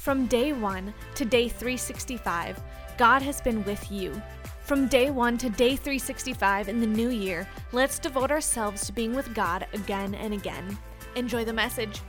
[0.00, 2.58] From day one to day 365,
[2.96, 4.22] God has been with you.
[4.62, 9.14] From day one to day 365 in the new year, let's devote ourselves to being
[9.14, 10.78] with God again and again.
[11.16, 12.00] Enjoy the message.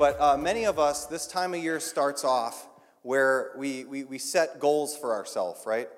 [0.00, 2.66] But uh, many of us, this time of year starts off
[3.02, 5.88] where we, we, we set goals for ourselves, right?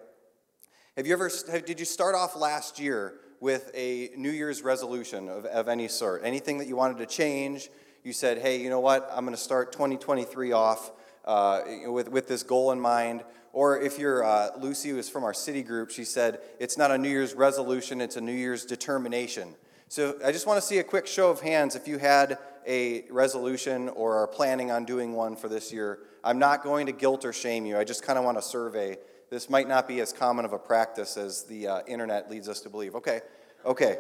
[0.99, 5.31] Have you ever, have, did you start off last year with a New Year's resolution
[5.31, 6.21] of, of any sort?
[6.23, 7.71] Anything that you wanted to change?
[8.05, 9.09] You said, hey, you know what?
[9.13, 10.91] I'm going to start 2023 off
[11.25, 13.23] uh, with, with this goal in mind.
[13.53, 16.91] Or if you're uh, Lucy, who is from our city group, she said, it's not
[16.91, 19.55] a New Year's resolution, it's a New Year's determination.
[19.89, 23.05] So I just want to see a quick show of hands if you had a
[23.11, 26.01] resolution or are planning on doing one for this year.
[26.25, 27.79] I'm not going to guilt or shame you.
[27.79, 28.97] I just kind of want to survey.
[29.31, 32.61] This might not be as common of a practice as the uh, internet leads us
[32.63, 32.97] to believe.
[32.97, 33.21] Okay,
[33.65, 33.99] okay.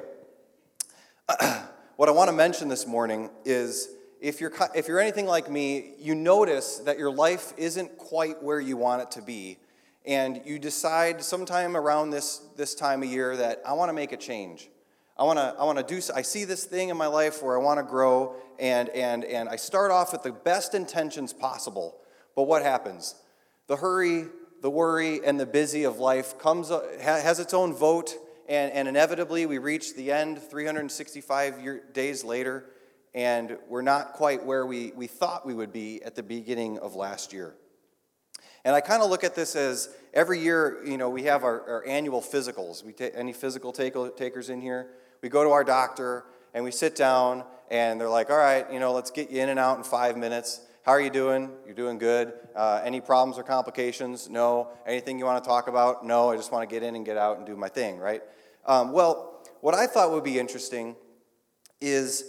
[1.96, 3.88] what I want to mention this morning is
[4.20, 8.60] if you're, if you're anything like me, you notice that your life isn't quite where
[8.60, 9.58] you want it to be.
[10.06, 14.12] And you decide sometime around this, this time of year that I want to make
[14.12, 14.68] a change.
[15.18, 17.56] I want to I want to do I see this thing in my life where
[17.56, 21.98] I want to grow and and and I start off with the best intentions possible.
[22.34, 23.14] But what happens?
[23.66, 24.24] The hurry,
[24.62, 26.70] the worry and the busy of life comes
[27.00, 28.16] has its own vote
[28.52, 32.66] and, and inevitably we reach the end 365 year, days later
[33.14, 36.94] and we're not quite where we, we thought we would be at the beginning of
[36.94, 37.54] last year.
[38.66, 41.62] And I kind of look at this as every year, you know, we have our,
[41.62, 42.84] our annual physicals.
[42.84, 44.90] We any physical take, takers in here?
[45.22, 48.80] We go to our doctor and we sit down and they're like, all right, you
[48.80, 50.60] know, let's get you in and out in five minutes.
[50.84, 51.48] How are you doing?
[51.64, 52.34] You're doing good.
[52.54, 54.28] Uh, any problems or complications?
[54.28, 54.68] No.
[54.86, 56.04] Anything you want to talk about?
[56.04, 56.30] No.
[56.30, 58.20] I just want to get in and get out and do my thing, right?
[58.64, 60.96] Um, well, what I thought would be interesting
[61.80, 62.24] is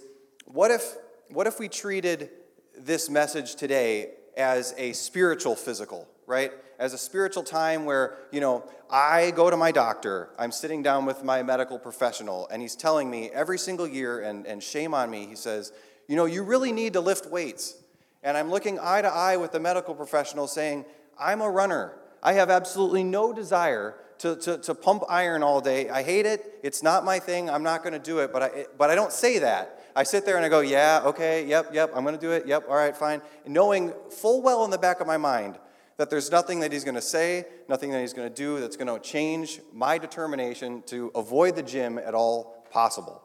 [0.45, 0.95] what if,
[1.30, 2.30] what if we treated
[2.78, 6.52] this message today as a spiritual physical, right?
[6.80, 11.06] As a spiritual time where, you know, I go to my doctor, I'm sitting down
[11.06, 15.09] with my medical professional, and he's telling me every single year, and, and shame on
[15.09, 15.72] me, he says,
[16.07, 17.75] you know, you really need to lift weights.
[18.24, 20.86] And I'm looking eye to eye with the medical professional saying,
[21.19, 21.94] I'm a runner.
[22.22, 25.89] I have absolutely no desire to, to, to pump iron all day.
[25.89, 26.59] I hate it.
[26.63, 27.50] It's not my thing.
[27.50, 28.31] I'm not going to do it.
[28.31, 29.81] But I, but I don't say that.
[29.97, 32.47] I sit there and I go, yeah, okay, yep, yep, I'm going to do it.
[32.47, 33.22] Yep, all right, fine.
[33.45, 35.59] Knowing full well in the back of my mind
[35.97, 38.78] that there's nothing that he's going to say, nothing that he's going to do that's
[38.78, 43.22] going to change my determination to avoid the gym at all possible.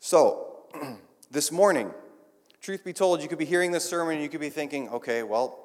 [0.00, 0.66] So,
[1.30, 1.94] this morning,
[2.60, 5.22] truth be told, you could be hearing this sermon and you could be thinking, okay,
[5.22, 5.64] well,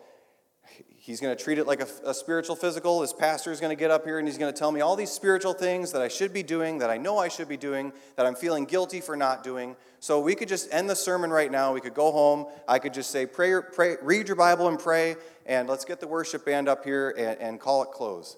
[1.04, 3.02] he's going to treat it like a, a spiritual physical.
[3.02, 4.96] His pastor is going to get up here and he's going to tell me all
[4.96, 7.92] these spiritual things that I should be doing, that I know I should be doing,
[8.16, 9.76] that I'm feeling guilty for not doing.
[10.00, 11.74] So we could just end the sermon right now.
[11.74, 12.46] We could go home.
[12.70, 16.08] I could just say, pray, pray read your Bible and pray, and let's get the
[16.08, 18.38] worship band up here and, and call it close.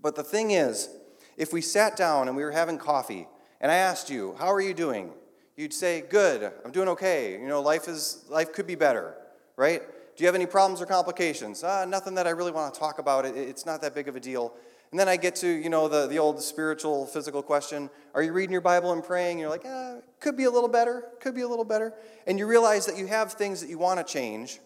[0.00, 0.88] But the thing is,
[1.36, 3.28] if we sat down and we were having coffee,
[3.60, 5.12] and I asked you, how are you doing?
[5.54, 7.32] You'd say, good, I'm doing okay.
[7.32, 9.16] You know, life is life could be better,
[9.56, 9.82] right?
[10.18, 11.62] Do you have any problems or complications?
[11.62, 13.24] Uh, nothing that I really want to talk about.
[13.24, 14.52] It, it's not that big of a deal.
[14.90, 18.32] And then I get to, you know, the, the old spiritual, physical question Are you
[18.32, 19.38] reading your Bible and praying?
[19.38, 21.94] You're like, eh, could be a little better, could be a little better.
[22.26, 24.58] And you realize that you have things that you want to change,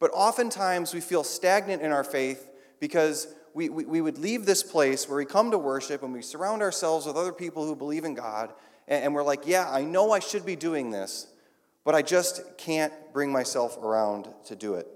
[0.00, 4.64] but oftentimes we feel stagnant in our faith because we, we, we would leave this
[4.64, 8.04] place where we come to worship and we surround ourselves with other people who believe
[8.04, 8.52] in God,
[8.88, 11.28] and, and we're like, yeah, I know I should be doing this,
[11.88, 14.86] but I just can't bring myself around to do it.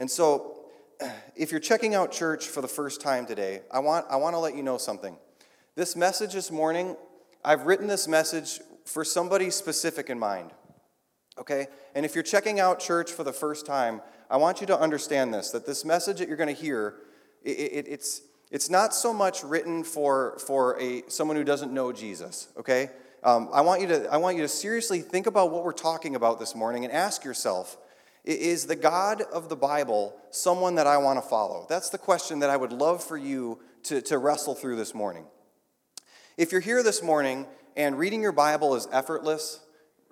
[0.00, 0.64] And so,
[1.36, 4.40] if you're checking out church for the first time today, I want, I want to
[4.40, 5.16] let you know something.
[5.76, 6.96] This message this morning,
[7.44, 10.50] I've written this message for somebody specific in mind.
[11.38, 11.68] Okay?
[11.94, 15.32] And if you're checking out church for the first time, I want you to understand
[15.32, 16.96] this that this message that you're going to hear,
[17.44, 21.92] it, it, it's, it's not so much written for, for a, someone who doesn't know
[21.92, 22.90] Jesus, okay?
[23.24, 26.14] Um, I, want you to, I want you to seriously think about what we're talking
[26.14, 27.76] about this morning and ask yourself
[28.24, 31.66] is the God of the Bible someone that I want to follow?
[31.68, 35.24] That's the question that I would love for you to, to wrestle through this morning.
[36.36, 39.60] If you're here this morning and reading your Bible is effortless,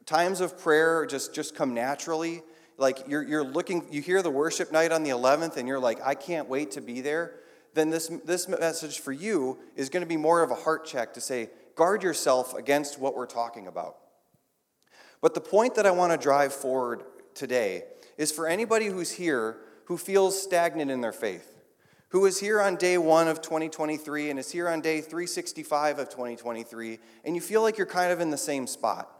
[0.07, 2.43] times of prayer just, just come naturally,
[2.79, 6.01] like you're, you're looking, you hear the worship night on the 11th and you're like,
[6.03, 7.35] I can't wait to be there,
[7.75, 11.13] then this, this message for you is going to be more of a heart check
[11.15, 13.97] to say, guard yourself against what we're talking about.
[15.21, 17.85] But the point that I want to drive forward today
[18.19, 21.57] is for anybody who's here who feels stagnant in their faith,
[22.09, 26.09] who is here on day one of 2023 and is here on day 365 of
[26.09, 29.11] 2023, and you feel like you're kind of in the same spot.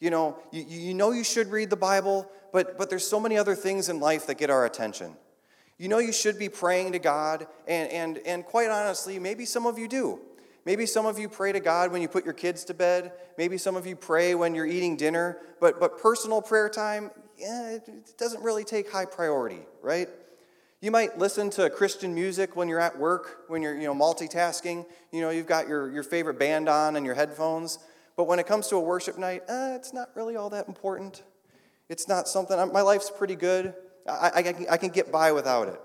[0.00, 3.36] You know, you, you know you should read the Bible, but, but there's so many
[3.36, 5.14] other things in life that get our attention.
[5.78, 9.66] You know you should be praying to God, and, and, and quite honestly, maybe some
[9.66, 10.20] of you do.
[10.64, 13.12] Maybe some of you pray to God when you put your kids to bed.
[13.38, 15.38] Maybe some of you pray when you're eating dinner.
[15.60, 20.08] But, but personal prayer time, yeah, it doesn't really take high priority, right?
[20.82, 24.86] You might listen to Christian music when you're at work, when you're you know, multitasking.
[25.12, 27.78] You know, you've got your, your favorite band on and your headphones.
[28.16, 31.22] But when it comes to a worship night, uh, it's not really all that important.
[31.88, 33.74] It's not something, my life's pretty good.
[34.06, 35.80] I, I, I can get by without it.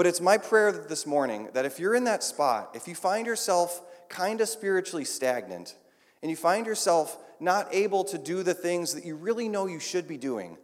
[0.00, 3.26] But it's my prayer this morning that if you're in that spot, if you find
[3.26, 5.74] yourself kind of spiritually stagnant,
[6.22, 9.78] and you find yourself not able to do the things that you really know you
[9.78, 10.56] should be doing,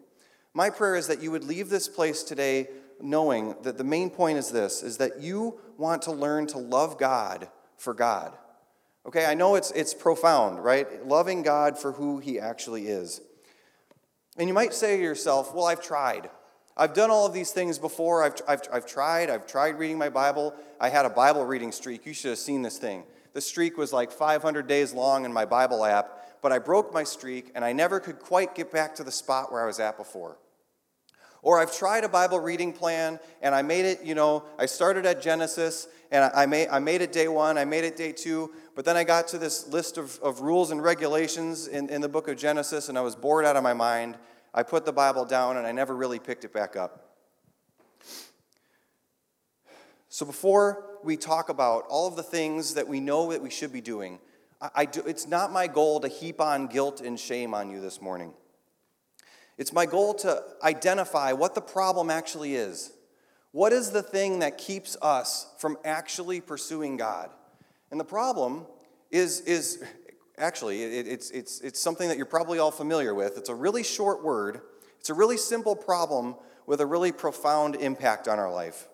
[0.54, 2.68] my prayer is that you would leave this place today
[2.98, 6.96] knowing that the main point is this is that you want to learn to love
[6.96, 7.46] God
[7.76, 8.34] for God.
[9.04, 11.06] Okay, I know it's, it's profound, right?
[11.06, 13.20] Loving God for who He actually is.
[14.38, 16.30] And you might say to yourself, well, I've tried.
[16.76, 18.22] I've done all of these things before.
[18.22, 19.30] I've, I've, I've tried.
[19.30, 20.54] I've tried reading my Bible.
[20.78, 22.04] I had a Bible reading streak.
[22.04, 23.04] You should have seen this thing.
[23.32, 27.04] The streak was like 500 days long in my Bible app, but I broke my
[27.04, 29.96] streak and I never could quite get back to the spot where I was at
[29.96, 30.38] before.
[31.42, 35.06] Or I've tried a Bible reading plan and I made it, you know, I started
[35.06, 38.52] at Genesis and I made, I made it day one, I made it day two,
[38.74, 42.08] but then I got to this list of, of rules and regulations in, in the
[42.08, 44.16] book of Genesis and I was bored out of my mind
[44.56, 47.02] I put the Bible down and I never really picked it back up.
[50.08, 53.70] So before we talk about all of the things that we know that we should
[53.70, 54.18] be doing,
[54.62, 57.82] I, I do, it's not my goal to heap on guilt and shame on you
[57.82, 58.32] this morning.
[59.58, 62.92] It's my goal to identify what the problem actually is.
[63.52, 67.28] What is the thing that keeps us from actually pursuing God?
[67.90, 68.66] And the problem
[69.10, 69.84] is, is
[70.38, 73.38] Actually, it, it's, it's, it's something that you're probably all familiar with.
[73.38, 74.60] It's a really short word,
[75.00, 76.36] it's a really simple problem
[76.66, 78.88] with a really profound impact on our life.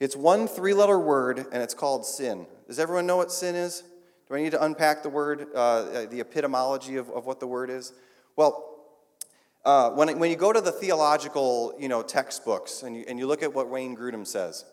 [0.00, 2.46] It's one three letter word, and it's called sin.
[2.66, 3.82] Does everyone know what sin is?
[4.28, 7.70] Do I need to unpack the word, uh, the epistemology of, of what the word
[7.70, 7.92] is?
[8.36, 8.70] Well,
[9.64, 13.26] uh, when, when you go to the theological you know, textbooks and you, and you
[13.26, 14.64] look at what Wayne Grudem says,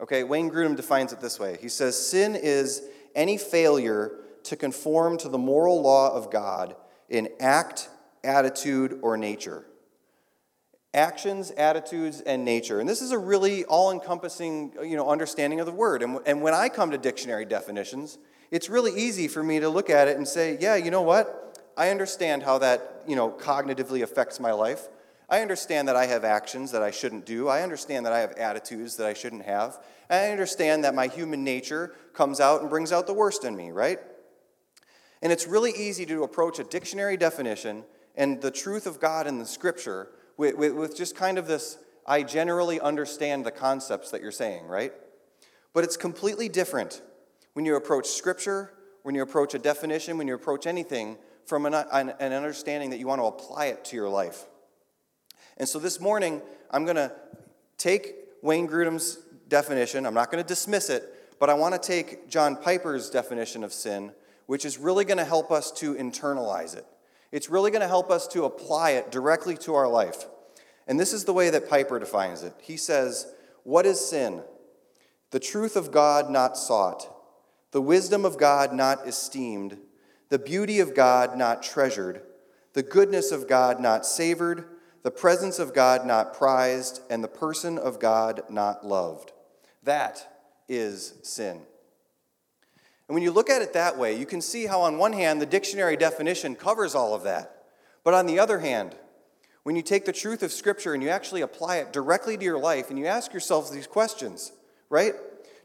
[0.00, 1.58] okay, Wayne Grudem defines it this way.
[1.60, 2.82] He says, Sin is
[3.14, 4.12] any failure
[4.44, 6.76] to conform to the moral law of God
[7.08, 7.88] in act,
[8.24, 9.64] attitude, or nature.
[10.92, 12.80] Actions, attitudes, and nature.
[12.80, 16.02] And this is a really all encompassing you know, understanding of the word.
[16.02, 18.18] And, and when I come to dictionary definitions,
[18.50, 21.72] it's really easy for me to look at it and say, yeah, you know what?
[21.76, 24.88] I understand how that you know, cognitively affects my life.
[25.28, 27.46] I understand that I have actions that I shouldn't do.
[27.46, 29.78] I understand that I have attitudes that I shouldn't have.
[30.10, 33.70] I understand that my human nature comes out and brings out the worst in me,
[33.70, 34.00] right?
[35.22, 37.84] And it's really easy to approach a dictionary definition
[38.16, 41.78] and the truth of God in the scripture with, with, with, just kind of this
[42.06, 44.92] I generally understand the concepts that you're saying, right?
[45.72, 47.02] But it's completely different
[47.52, 48.72] when you approach scripture,
[49.02, 52.98] when you approach a definition, when you approach anything from an, an, an understanding that
[52.98, 54.46] you want to apply it to your life.
[55.56, 56.40] And so this morning,
[56.70, 57.12] I'm going to
[57.76, 59.18] take Wayne Grudem's
[59.48, 63.62] definition, I'm not going to dismiss it, but I want to take John Piper's definition
[63.62, 64.12] of sin
[64.50, 66.84] which is really going to help us to internalize it.
[67.30, 70.24] It's really going to help us to apply it directly to our life.
[70.88, 72.52] And this is the way that Piper defines it.
[72.60, 74.42] He says, What is sin?
[75.30, 77.08] The truth of God not sought,
[77.70, 79.78] the wisdom of God not esteemed,
[80.30, 82.20] the beauty of God not treasured,
[82.72, 84.64] the goodness of God not savored,
[85.04, 89.30] the presence of God not prized, and the person of God not loved.
[89.84, 90.26] That
[90.68, 91.60] is sin.
[93.10, 95.42] And when you look at it that way, you can see how, on one hand,
[95.42, 97.64] the dictionary definition covers all of that.
[98.04, 98.94] But on the other hand,
[99.64, 102.60] when you take the truth of Scripture and you actually apply it directly to your
[102.60, 104.52] life and you ask yourselves these questions,
[104.90, 105.14] right?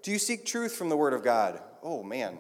[0.01, 1.61] Do you seek truth from the Word of God?
[1.83, 2.39] Oh, man.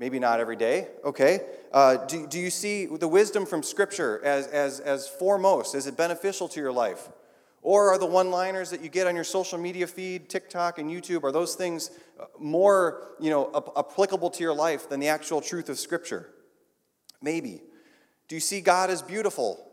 [0.00, 1.42] Maybe not every day, okay?
[1.72, 5.76] Uh, do, do you see the wisdom from Scripture as, as, as foremost?
[5.76, 7.08] Is it beneficial to your life?
[7.62, 10.90] Or are the one liners that you get on your social media feed, TikTok and
[10.90, 15.40] YouTube, are those things uh, more you know, applicable to your life than the actual
[15.40, 16.28] truth of Scripture?
[17.22, 17.62] Maybe.
[18.26, 19.68] Do you see God as beautiful?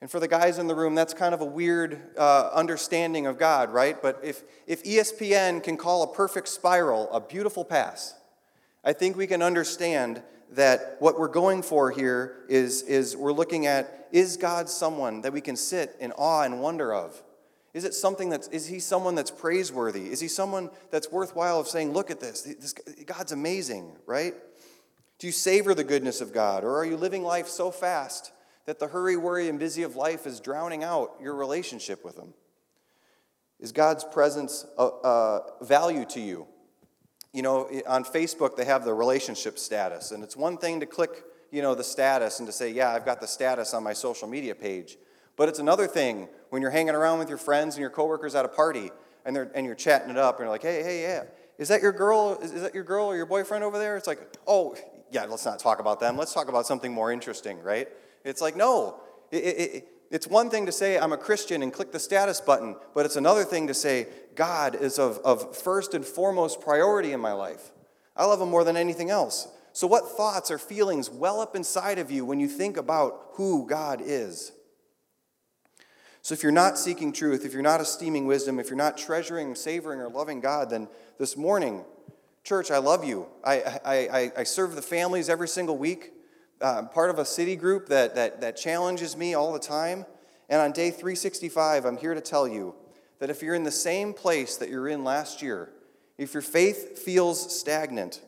[0.00, 3.36] And for the guys in the room, that's kind of a weird uh, understanding of
[3.36, 4.00] God, right?
[4.00, 8.14] But if, if ESPN can call a perfect spiral a beautiful pass,
[8.84, 10.22] I think we can understand
[10.52, 15.32] that what we're going for here is, is we're looking at is God someone that
[15.32, 17.22] we can sit in awe and wonder of?
[17.74, 20.10] Is it something that's, is he someone that's praiseworthy?
[20.10, 22.72] Is he someone that's worthwhile of saying, look at this, this
[23.04, 24.34] God's amazing, right?
[25.18, 26.64] Do you savor the goodness of God?
[26.64, 28.32] Or are you living life so fast
[28.66, 32.34] that the hurry, worry, and busy of life is drowning out your relationship with Him?
[33.60, 36.46] Is God's presence a, a value to you?
[37.32, 41.24] You know, on Facebook, they have the relationship status, and it's one thing to click,
[41.50, 44.28] you know, the status and to say, yeah, I've got the status on my social
[44.28, 44.96] media page.
[45.36, 48.44] But it's another thing when you're hanging around with your friends and your coworkers at
[48.44, 48.90] a party
[49.24, 51.24] and, they're, and you're chatting it up and you're like, hey, hey, yeah,
[51.58, 52.38] is that your girl?
[52.42, 53.96] Is, is that your girl or your boyfriend over there?
[53.96, 54.76] It's like, oh,
[55.10, 56.16] yeah, let's not talk about them.
[56.16, 57.88] Let's talk about something more interesting, right?
[58.24, 59.00] It's like, no.
[59.30, 62.76] It, it, it's one thing to say, I'm a Christian and click the status button,
[62.94, 67.20] but it's another thing to say, God is of, of first and foremost priority in
[67.20, 67.72] my life.
[68.16, 69.48] I love Him more than anything else.
[69.72, 73.66] So, what thoughts or feelings well up inside of you when you think about who
[73.66, 74.52] God is?
[76.22, 79.54] So, if you're not seeking truth, if you're not esteeming wisdom, if you're not treasuring,
[79.54, 80.88] savoring, or loving God, then
[81.18, 81.84] this morning,
[82.44, 83.26] church, I love you.
[83.44, 86.12] I, I, I, I serve the families every single week
[86.60, 90.04] uh, part of a city group that, that, that challenges me all the time.
[90.48, 92.74] And on day 365, I'm here to tell you
[93.18, 95.70] that if you're in the same place that you're in last year,
[96.16, 98.22] if your faith feels stagnant,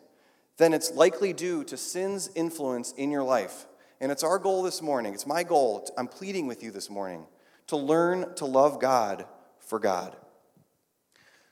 [0.59, 3.67] then it's likely due to sin's influence in your life.
[4.01, 7.27] And it's our goal this morning, it's my goal, I'm pleading with you this morning,
[7.67, 9.27] to learn to love God
[9.59, 10.17] for God.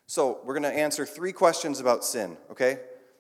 [0.07, 2.79] So, we're going to answer three questions about sin, okay?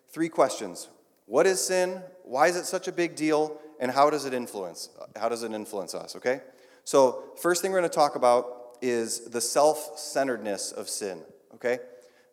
[0.08, 0.88] Three questions.
[1.26, 2.02] What is sin?
[2.28, 3.58] Why is it such a big deal?
[3.80, 4.90] And how does it influence?
[5.16, 6.14] How does it influence us?
[6.14, 6.42] Okay?
[6.84, 11.22] So, first thing we're going to talk about is the self centeredness of sin.
[11.54, 11.78] Okay?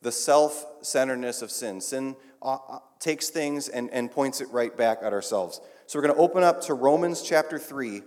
[0.02, 1.80] The self centeredness of sin.
[1.80, 5.62] Sin uh, uh, takes things and, and points it right back at ourselves.
[5.88, 8.02] So, we're going to open up to Romans chapter 3,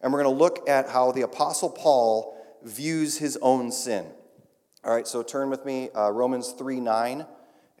[0.00, 4.06] and we're going to look at how the Apostle Paul views his own sin.
[4.82, 7.26] All right, so turn with me, uh, Romans 3 9.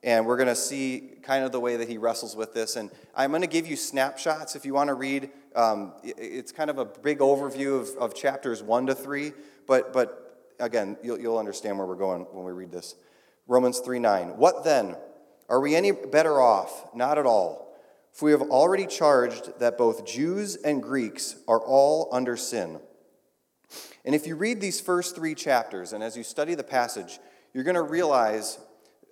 [0.02, 2.76] And we're going to see kind of the way that he wrestles with this.
[2.76, 5.30] And I'm going to give you snapshots if you want to read.
[5.56, 9.32] Um, it's kind of a big overview of, of chapters 1 to 3.
[9.66, 12.94] But, but again, you'll, you'll understand where we're going when we read this.
[13.48, 14.36] Romans 3 9.
[14.36, 14.96] What then?
[15.48, 16.94] Are we any better off?
[16.94, 17.74] Not at all.
[18.12, 22.80] For we have already charged that both Jews and Greeks are all under sin.
[24.04, 27.18] And if you read these first three chapters, and as you study the passage,
[27.52, 28.58] you're going to realize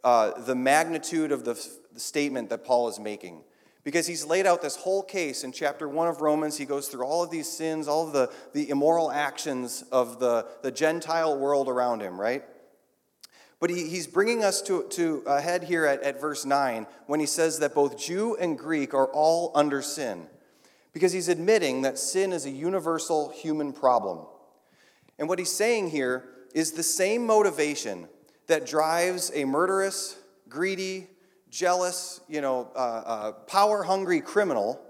[0.06, 1.54] uh, the magnitude of the,
[1.92, 3.42] the statement that Paul is making.
[3.82, 6.56] Because he's laid out this whole case in chapter 1 of Romans.
[6.56, 10.46] He goes through all of these sins, all of the, the immoral actions of the,
[10.62, 12.44] the Gentile world around him, right?
[13.58, 17.18] But he, he's bringing us to, to a head here at, at verse 9 when
[17.18, 20.28] he says that both Jew and Greek are all under sin.
[20.92, 24.20] Because he's admitting that sin is a universal human problem.
[25.18, 28.06] And what he's saying here is the same motivation
[28.46, 30.16] that drives a murderous,
[30.48, 31.08] greedy,
[31.50, 34.80] jealous, you know, uh, uh, power hungry criminal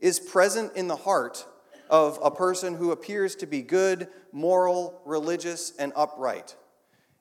[0.00, 1.46] is present in the heart
[1.88, 6.56] of a person who appears to be good, moral, religious, and upright.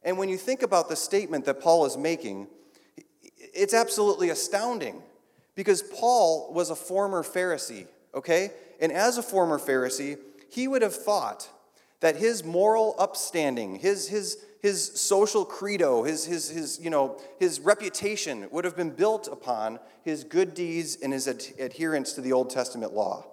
[0.03, 2.47] And when you think about the statement that Paul is making,
[3.37, 5.01] it's absolutely astounding
[5.55, 8.51] because Paul was a former Pharisee, okay?
[8.79, 10.17] And as a former Pharisee,
[10.49, 11.49] he would have thought
[11.99, 17.59] that his moral upstanding, his, his, his social credo, his, his, his, you know, his
[17.59, 22.33] reputation would have been built upon his good deeds and his ad- adherence to the
[22.33, 23.25] Old Testament law.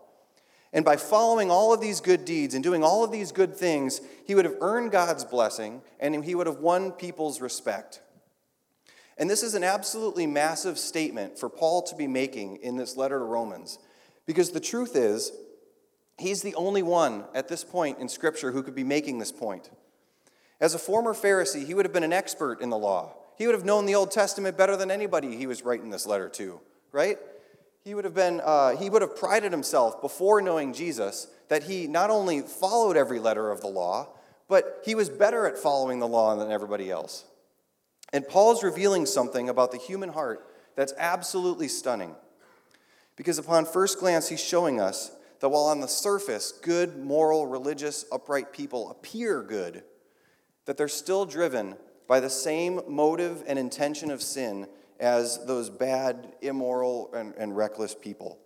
[0.73, 4.01] And by following all of these good deeds and doing all of these good things,
[4.27, 8.03] he would have earned God's blessing and he would have won people's respect.
[9.19, 13.19] And this is an absolutely massive statement for Paul to be making in this letter
[13.19, 13.79] to Romans.
[14.27, 15.33] Because the truth is,
[16.19, 19.71] he's the only one at this point in Scripture who could be making this point.
[20.61, 23.15] As a former Pharisee, he would have been an expert in the law.
[23.37, 26.29] He would have known the Old Testament better than anybody he was writing this letter
[26.31, 26.61] to,
[26.93, 27.19] right?
[27.85, 31.87] He would have been, uh, he would have prided himself before knowing Jesus that he
[31.87, 34.09] not only followed every letter of the law,
[34.49, 37.25] but he was better at following the law than everybody else.
[38.13, 42.15] And Paul's revealing something about the human heart that's absolutely stunning.
[43.17, 45.11] Because upon first glance, he's showing us
[45.41, 49.83] that while on the surface, good, moral, religious, upright people appear good,
[50.67, 54.67] that they're still driven by the same motive and intention of sin
[55.01, 58.39] as those bad, immoral, and, and reckless people.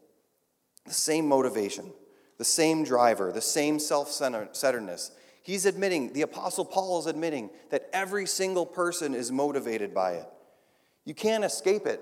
[0.86, 1.92] The same motivation,
[2.38, 5.12] the same driver, the same self centeredness.
[5.42, 10.26] He's admitting, the Apostle Paul is admitting, that every single person is motivated by it.
[11.04, 12.00] You can't escape it.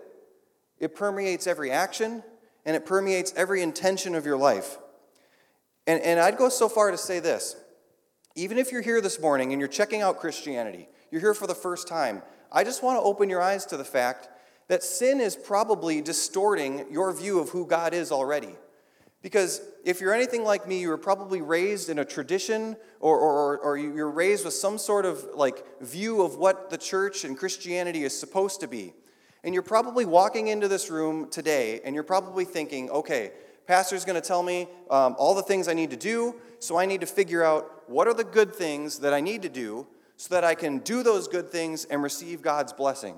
[0.78, 2.22] It permeates every action
[2.64, 4.78] and it permeates every intention of your life.
[5.86, 7.56] And, and I'd go so far to say this
[8.38, 11.56] even if you're here this morning and you're checking out Christianity, you're here for the
[11.56, 14.28] first time, I just want to open your eyes to the fact
[14.68, 18.54] that sin is probably distorting your view of who God is already.
[19.22, 23.58] Because if you're anything like me, you were probably raised in a tradition or, or,
[23.58, 28.04] or you're raised with some sort of like view of what the church and Christianity
[28.04, 28.94] is supposed to be.
[29.42, 33.32] And you're probably walking into this room today and you're probably thinking, okay,
[33.68, 36.86] pastor's going to tell me um, all the things I need to do, so I
[36.86, 40.34] need to figure out what are the good things that I need to do so
[40.34, 43.16] that I can do those good things and receive God's blessing.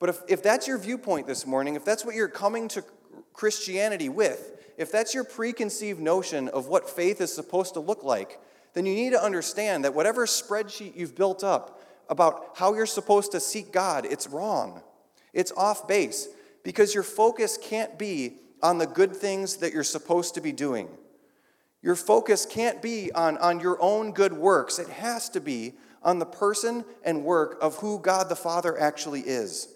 [0.00, 2.82] But if, if that's your viewpoint this morning, if that's what you're coming to
[3.34, 8.40] Christianity with, if that's your preconceived notion of what faith is supposed to look like,
[8.72, 13.32] then you need to understand that whatever spreadsheet you've built up about how you're supposed
[13.32, 14.80] to seek God, it's wrong.
[15.34, 16.28] It's off base
[16.64, 20.88] because your focus can't be on the good things that you're supposed to be doing.
[21.82, 24.78] Your focus can't be on, on your own good works.
[24.78, 29.20] It has to be on the person and work of who God the Father actually
[29.20, 29.68] is.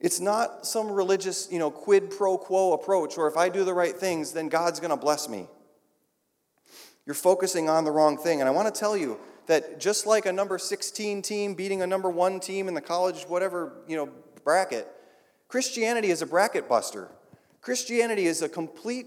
[0.00, 3.74] It's not some religious, you know, quid pro quo approach where if I do the
[3.74, 5.48] right things, then God's going to bless me.
[7.06, 8.40] You're focusing on the wrong thing.
[8.40, 11.86] And I want to tell you that just like a number 16 team beating a
[11.86, 14.10] number 1 team in the college whatever, you know,
[14.44, 14.88] bracket,
[15.48, 17.08] Christianity is a bracket buster.
[17.60, 19.06] Christianity is a complete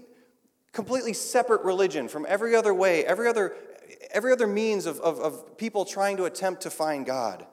[0.72, 3.54] completely separate religion from every other way, every other
[4.12, 7.46] every other means of, of, of people trying to attempt to find God.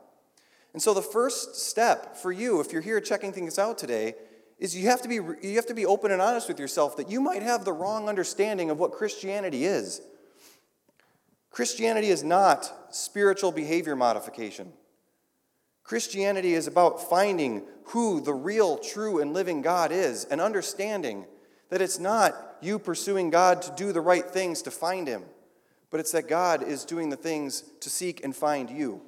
[0.73, 4.15] And so the first step for you, if you're here checking things out today,
[4.59, 7.09] is you have to be you have to be open and honest with yourself that
[7.09, 10.01] you might have the wrong understanding of what Christianity is.
[11.51, 14.73] Christianity is not spiritual behavior modification.
[15.87, 21.25] Christianity is about finding who the real, true, and living God is and understanding
[21.69, 25.23] that it's not you pursuing God to do the right things to find Him,
[25.89, 29.01] but it's that God is doing the things to seek and find you.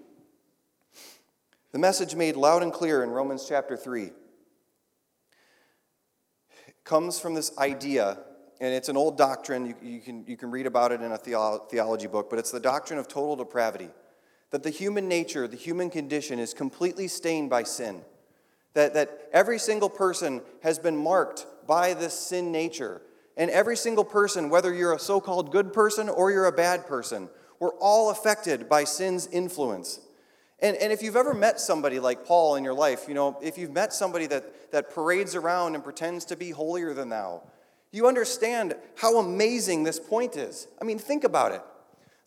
[1.74, 4.12] The message made loud and clear in Romans chapter 3
[6.86, 8.20] comes from this idea
[8.62, 9.66] and it's an old doctrine.
[9.66, 12.60] You, you, can, you can read about it in a theology book, but it's the
[12.60, 13.90] doctrine of total depravity
[14.52, 18.02] that the human nature, the human condition, is completely stained by sin.
[18.74, 23.02] That, that every single person has been marked by this sin nature.
[23.38, 26.88] And every single person, whether you're a so called good person or you're a bad
[26.88, 30.00] person, we're all affected by sin's influence.
[30.62, 33.58] And, and if you've ever met somebody like Paul in your life, you know, if
[33.58, 37.44] you've met somebody that, that parades around and pretends to be holier than thou,
[37.92, 40.68] you understand how amazing this point is.
[40.82, 41.62] I mean, think about it.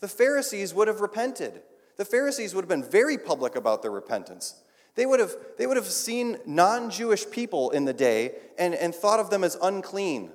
[0.01, 1.61] The Pharisees would have repented.
[1.97, 4.61] The Pharisees would have been very public about their repentance.
[4.95, 8.95] They would have, they would have seen non Jewish people in the day and, and
[8.95, 10.31] thought of them as unclean,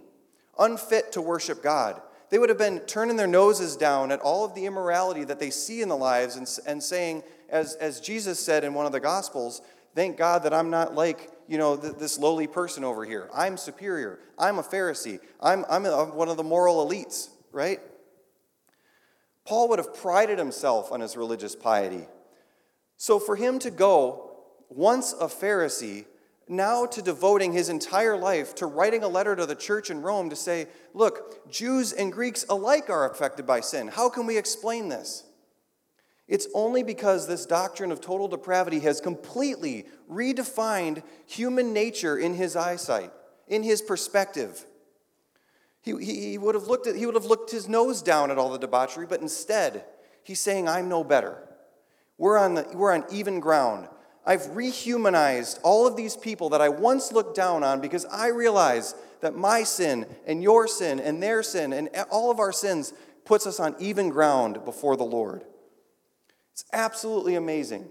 [0.58, 2.02] unfit to worship God.
[2.30, 5.50] They would have been turning their noses down at all of the immorality that they
[5.50, 9.00] see in the lives and, and saying, as, as Jesus said in one of the
[9.00, 9.62] Gospels,
[9.96, 13.30] thank God that I'm not like you know, th- this lowly person over here.
[13.34, 14.20] I'm superior.
[14.38, 15.20] I'm a Pharisee.
[15.42, 17.80] I'm, I'm a, one of the moral elites, right?
[19.48, 22.06] Paul would have prided himself on his religious piety.
[22.98, 24.32] So for him to go,
[24.70, 26.06] once a Pharisee,
[26.50, 30.30] now to devoting his entire life to writing a letter to the church in Rome
[30.30, 33.88] to say, look, Jews and Greeks alike are affected by sin.
[33.88, 35.24] How can we explain this?
[36.28, 42.58] It's only because this doctrine of total depravity has completely redefined human nature in his
[42.58, 43.14] eyesight,
[43.48, 44.66] in his perspective.
[45.88, 48.38] He, he, he, would have looked at, he would have looked his nose down at
[48.38, 49.86] all the debauchery, but instead,
[50.22, 51.38] he's saying, I'm no better.
[52.18, 53.88] We're on, the, we're on even ground.
[54.26, 58.96] I've rehumanized all of these people that I once looked down on because I realize
[59.22, 62.92] that my sin and your sin and their sin and all of our sins
[63.24, 65.46] puts us on even ground before the Lord.
[66.52, 67.88] It's absolutely amazing.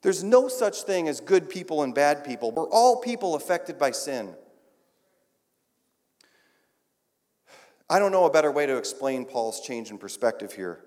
[0.00, 2.50] There's no such thing as good people and bad people.
[2.50, 4.34] We're all people affected by sin.
[7.90, 10.78] I don't know a better way to explain Paul's change in perspective here.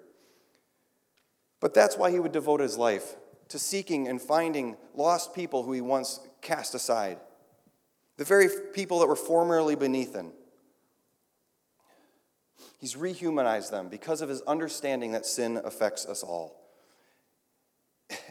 [1.59, 3.17] But that's why he would devote his life
[3.49, 7.17] to seeking and finding lost people who he once cast aside,
[8.15, 10.31] the very people that were formerly beneath him.
[12.79, 16.55] He's rehumanized them because of his understanding that sin affects us all.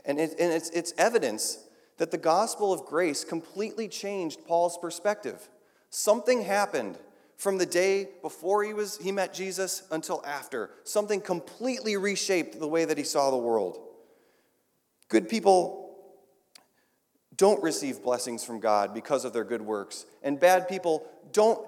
[0.06, 1.58] And, it, and it's, it's evidence
[1.98, 5.48] that the gospel of grace completely changed Paul's perspective.
[5.90, 6.98] Something happened
[7.36, 10.70] from the day before he, was, he met Jesus until after.
[10.84, 13.78] Something completely reshaped the way that he saw the world.
[15.08, 15.96] Good people
[17.36, 21.60] don't receive blessings from God because of their good works, and bad people don't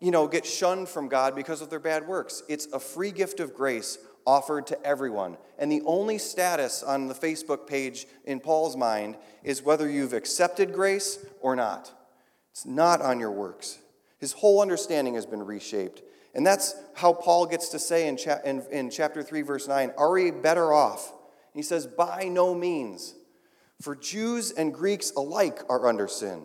[0.00, 2.42] you know, get shunned from God because of their bad works.
[2.48, 5.36] It's a free gift of grace offered to everyone.
[5.58, 10.72] And the only status on the Facebook page in Paul's mind is whether you've accepted
[10.72, 11.92] grace or not.
[12.52, 13.78] It's not on your works.
[14.20, 16.02] His whole understanding has been reshaped.
[16.34, 19.92] And that's how Paul gets to say in, cha- in, in chapter 3, verse 9
[19.96, 21.12] Are we better off?
[21.54, 23.14] He says, By no means.
[23.80, 26.42] For Jews and Greeks alike are under sin.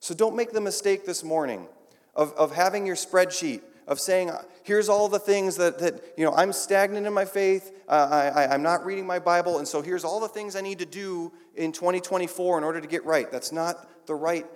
[0.00, 1.66] So don't make the mistake this morning
[2.14, 4.30] of, of having your spreadsheet, of saying,
[4.62, 8.44] here's all the things that, that you know, I'm stagnant in my faith, uh, I,
[8.44, 10.86] I, I'm not reading my Bible, and so here's all the things I need to
[10.86, 13.30] do in 2024 in order to get right.
[13.30, 14.46] That's not the right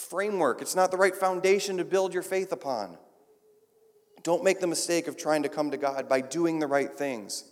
[0.00, 2.96] framework, it's not the right foundation to build your faith upon.
[4.22, 7.44] Don't make the mistake of trying to come to God by doing the right things.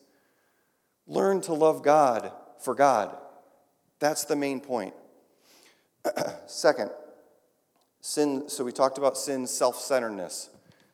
[1.06, 3.16] Learn to love God for God.
[3.98, 4.94] That's the main point.
[6.46, 6.90] Second,
[8.00, 8.48] sin.
[8.48, 10.50] So we talked about sin's self centeredness,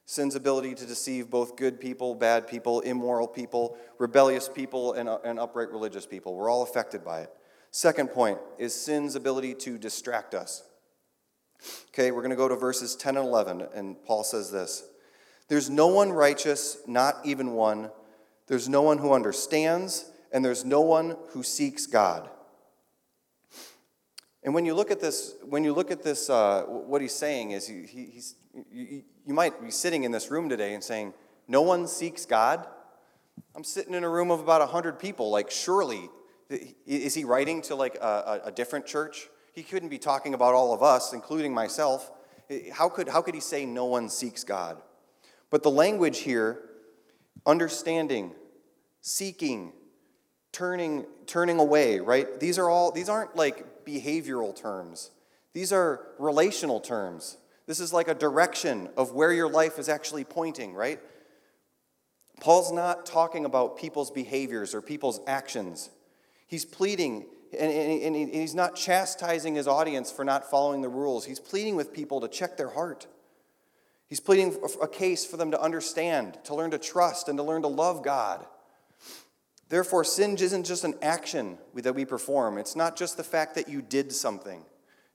[0.06, 5.18] sin's ability to deceive both good people, bad people, immoral people, rebellious people, and, uh,
[5.24, 6.36] and upright religious people.
[6.36, 7.30] We're all affected by it.
[7.70, 10.62] Second point is sin's ability to distract us.
[11.88, 14.84] Okay, we're going to go to verses 10 and 11, and Paul says this
[15.48, 17.90] There's no one righteous, not even one.
[18.46, 22.28] There's no one who understands, and there's no one who seeks God.
[24.42, 27.52] And when you look at this, when you look at this, uh, what he's saying
[27.52, 28.34] is he, he's,
[28.70, 31.14] you, you might be sitting in this room today and saying,
[31.48, 32.66] no one seeks God.
[33.56, 35.30] I'm sitting in a room of about 100 people.
[35.30, 36.10] Like, surely,
[36.86, 39.28] is he writing to like a, a different church?
[39.54, 42.10] He couldn't be talking about all of us, including myself.
[42.50, 44.82] Eh, how could, how could he say no one seeks God?
[45.50, 46.60] But the language here,
[47.46, 48.32] understanding,
[49.00, 49.72] seeking,
[50.50, 52.40] turning, turning away, right?
[52.40, 55.10] These are all, these aren't like behavioral terms.
[55.52, 57.36] These are relational terms.
[57.66, 61.00] This is like a direction of where your life is actually pointing, right?
[62.40, 65.90] Paul's not talking about people's behaviors or people's actions.
[66.46, 67.26] He's pleading,
[67.58, 71.24] and, and, and, he's not chastising his audience for not following the rules.
[71.24, 73.06] He's pleading with people to check their heart.
[74.08, 77.62] He's pleading a case for them to understand, to learn to trust, and to learn
[77.62, 78.46] to love God.
[79.68, 83.68] Therefore, sin isn't just an action that we perform, it's not just the fact that
[83.68, 84.64] you did something.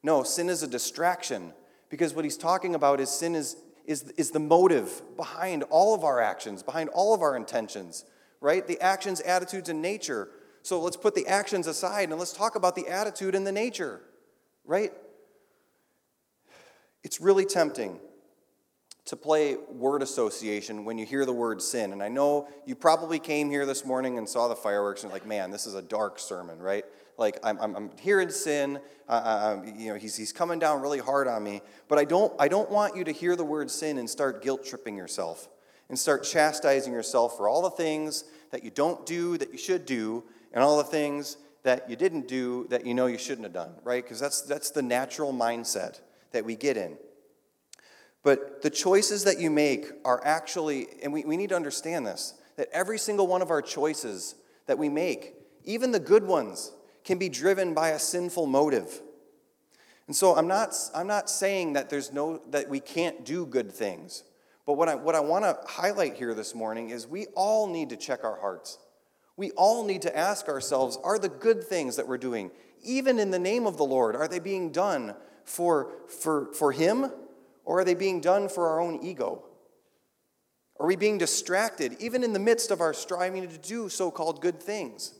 [0.02, 1.54] No, sin is a distraction
[1.89, 6.04] because what he's talking about is sin is, is, is the motive behind all of
[6.04, 8.06] our actions, behind all of our intentions,
[8.41, 8.65] right?
[8.65, 10.30] The actions, attitudes, and nature.
[10.69, 14.01] So let's put the actions aside and let's talk about the attitude and the nature,
[14.63, 14.93] right?
[17.03, 17.99] It's really tempting
[19.05, 21.91] to play word association when you hear the word sin.
[21.91, 25.25] And I know you probably came here this morning and saw the fireworks and like,
[25.25, 26.86] man, this is a dark sermon, right?
[27.17, 28.79] Like I'm, I'm, I'm hearing sin.
[29.08, 31.63] Uh, you know, he's, he's coming down really hard on me.
[31.88, 34.63] But I don't, I don't want you to hear the word sin and start guilt
[34.63, 35.49] tripping yourself
[35.89, 39.88] and start chastising yourself for all the things that you don't do that you should
[39.88, 43.53] do and all the things that you didn't do that you know you shouldn't have
[43.53, 44.03] done, right?
[44.03, 45.99] Because that's, that's the natural mindset
[46.31, 46.97] that we get in.
[48.23, 52.33] But the choices that you make are actually, and we, we need to understand this,
[52.57, 54.35] that every single one of our choices
[54.67, 56.71] that we make, even the good ones,
[57.03, 59.01] can be driven by a sinful motive.
[60.07, 63.71] And so I'm not, I'm not saying that there's no that we can't do good
[63.71, 64.23] things.
[64.65, 67.89] But what I, what I want to highlight here this morning is we all need
[67.89, 68.77] to check our hearts.
[69.39, 72.52] We all need to ask ourselves, are the good things that we're doing,
[72.84, 77.10] even in the name of the Lord, are they being done for, for, for Him
[77.63, 79.45] or are they being done for our own ego?
[80.78, 84.41] Are we being distracted, even in the midst of our striving to do so called
[84.41, 85.13] good things?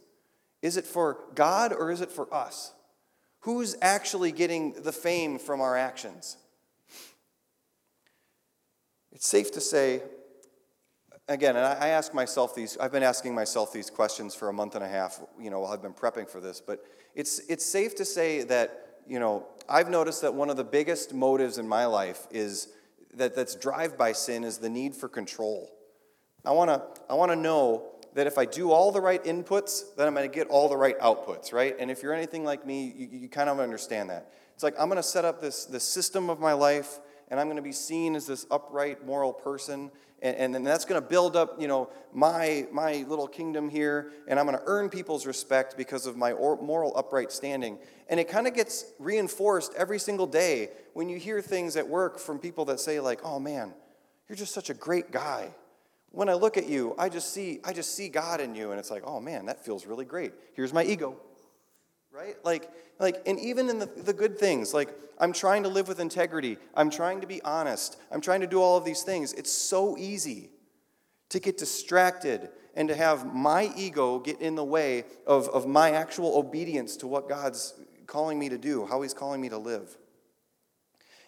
[0.62, 2.74] Is it for God or is it for us?
[3.44, 6.36] Who's actually getting the fame from our actions?
[9.14, 10.02] It's safe to say,
[11.30, 14.76] again, and I ask myself these, I've been asking myself these questions for a month
[14.76, 16.84] and a half, you know, while I've been prepping for this, but
[17.16, 21.14] it's, it's safe to say that you know, I've noticed that one of the biggest
[21.14, 22.70] motives in my life is
[23.16, 25.70] that that's drive by sin is the need for control.
[26.46, 29.96] I want to I want to know that if I do all the right inputs,
[29.98, 31.76] then I'm to get all the right outputs, right?
[31.80, 34.32] And if you're anything like me, you, you kind of understand that.
[34.54, 37.62] It's like I'm to set up this, this system of my life, and I'm to
[37.62, 41.62] be seen as this upright, moral person, and, and, then that's going to build up,
[41.62, 46.06] you know, my, my little kingdom here, and I'm going to earn people's respect because
[46.06, 47.78] of my moral upright standing.
[48.10, 52.20] And it kind of gets reinforced every single day when you hear things at work
[52.20, 53.74] from people that say, like, oh man,
[54.28, 55.54] you're just such a great guy.
[56.12, 58.80] When I look at you, I just see, I just see God in you, and
[58.80, 60.34] it's like, oh man, that feels really great.
[60.54, 61.18] Here's my ego
[62.12, 62.36] right?
[62.44, 66.00] Like, like, and even in the, the good things, like I'm trying to live with
[66.00, 69.34] integrity, I'm trying to be honest, I'm trying to do all of these things.
[69.34, 70.50] It's so easy
[71.30, 75.92] to get distracted and to have my ego get in the way of, of my
[75.92, 77.74] actual obedience to what God's
[78.08, 79.98] calling me to do, how He's calling me to live.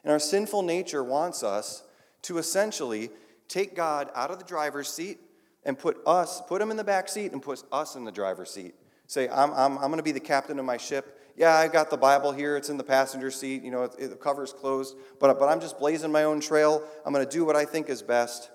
[0.03, 1.83] And our sinful nature wants us
[2.23, 3.09] to essentially
[3.47, 5.19] take God out of the driver's seat
[5.63, 8.49] and put us, put him in the back seat and put us in the driver's
[8.49, 8.73] seat.
[9.07, 11.19] Say, I'm, I'm, I'm going to be the captain of my ship.
[11.41, 12.55] Yeah, I've got the Bible here.
[12.55, 13.63] It's in the passenger seat.
[13.63, 14.95] You know, it, it, the cover's closed.
[15.19, 16.87] But, but I'm just blazing my own trail.
[17.03, 18.51] I'm going to do what I think is best.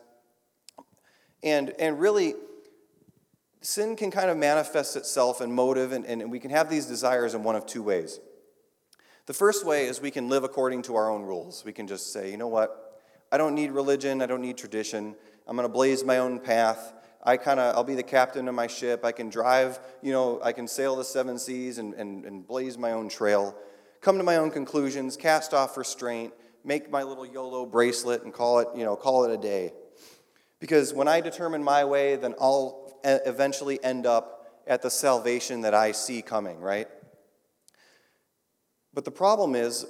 [1.42, 2.34] And, and really,
[3.60, 7.34] sin can kind of manifest itself in motive, and, and we can have these desires
[7.34, 8.20] in one of two ways.
[9.26, 11.64] The first way is we can live according to our own rules.
[11.64, 13.02] We can just say, you know what?
[13.32, 14.22] I don't need religion.
[14.22, 15.16] I don't need tradition.
[15.48, 16.92] I'm going to blaze my own path.
[17.26, 19.04] I kind of, I'll be the captain of my ship.
[19.04, 22.78] I can drive, you know, I can sail the seven seas and, and, and blaze
[22.78, 23.56] my own trail,
[24.00, 26.32] come to my own conclusions, cast off restraint,
[26.64, 29.72] make my little YOLO bracelet and call it, you know, call it a day.
[30.60, 35.74] Because when I determine my way, then I'll eventually end up at the salvation that
[35.74, 36.86] I see coming, right?
[38.94, 39.84] But the problem is,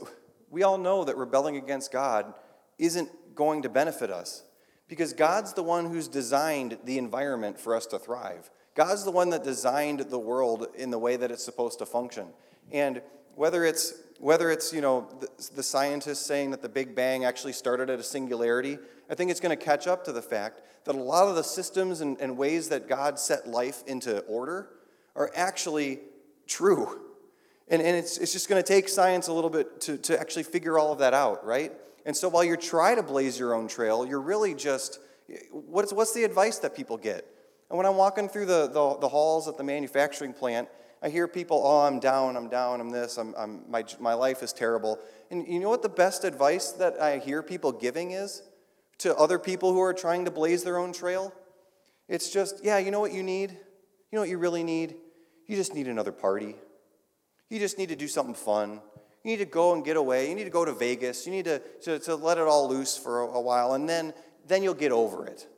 [0.49, 2.33] we all know that rebelling against God
[2.79, 4.42] isn't going to benefit us
[4.88, 8.51] because God's the one who's designed the environment for us to thrive.
[8.75, 12.29] God's the one that designed the world in the way that it's supposed to function.
[12.72, 13.03] And
[13.35, 17.53] whether it's whether it's you know the, the scientists saying that the Big Bang actually
[17.53, 18.79] started at a singularity,
[19.11, 21.42] I think it's going to catch up to the fact that a lot of the
[21.42, 24.70] systems and, and ways that God set life into order
[25.14, 26.01] are actually
[26.46, 27.01] true.
[27.68, 30.44] And, and it's, it's just going to take science a little bit to, to actually
[30.44, 31.72] figure all of that out, right?
[32.07, 35.01] And so while you're trying to blaze your own trail, you're really just,
[35.51, 37.27] what's, what's the advice that people get?
[37.69, 40.69] And when I'm walking through the, the, the halls at the manufacturing plant,
[41.03, 44.42] I hear people, oh, I'm down, I'm down, I'm this, I'm, I'm, my, my life
[44.45, 45.01] is terrible.
[45.33, 48.42] And you know what the best advice that I hear people giving is
[48.99, 51.35] to other people who are trying to blaze their own trail?
[52.09, 53.51] It's just, yeah, you know what you need?
[53.51, 54.95] You know what you really need?
[55.49, 56.55] You just need another party.
[57.51, 58.81] You just need to do something fun.
[59.27, 60.29] You need to go and get away.
[60.29, 61.27] You need to go to Vegas.
[61.27, 64.15] You need to, to, to let it all loose for a, a while, and then,
[64.47, 65.49] then you'll get over it.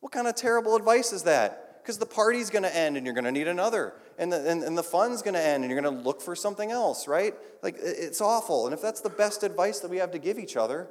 [0.00, 1.80] What kind of terrible advice is that?
[1.82, 3.94] Because the party's going to end and you're going to need another.
[4.18, 6.36] And the, and, and the fun's going to end and you're going to look for
[6.36, 7.32] something else, right?
[7.62, 8.66] Like, it's awful.
[8.66, 10.88] And if that's the best advice that we have to give each other,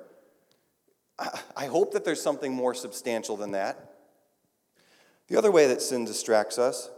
[1.20, 3.94] I, I hope that there's something more substantial than that.
[5.28, 6.89] The other way that sin distracts us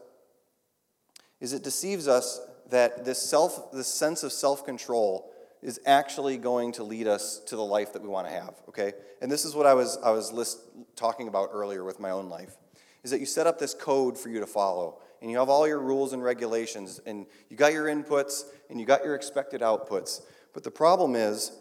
[1.42, 6.72] is it deceives us that this, self, this sense of self control is actually going
[6.74, 8.94] to lead us to the life that we want to have, okay?
[9.22, 10.60] And this is what I was, I was list,
[10.96, 12.56] talking about earlier with my own life,
[13.04, 15.68] is that you set up this code for you to follow, and you have all
[15.68, 20.22] your rules and regulations, and you got your inputs, and you got your expected outputs.
[20.54, 21.52] But the problem is,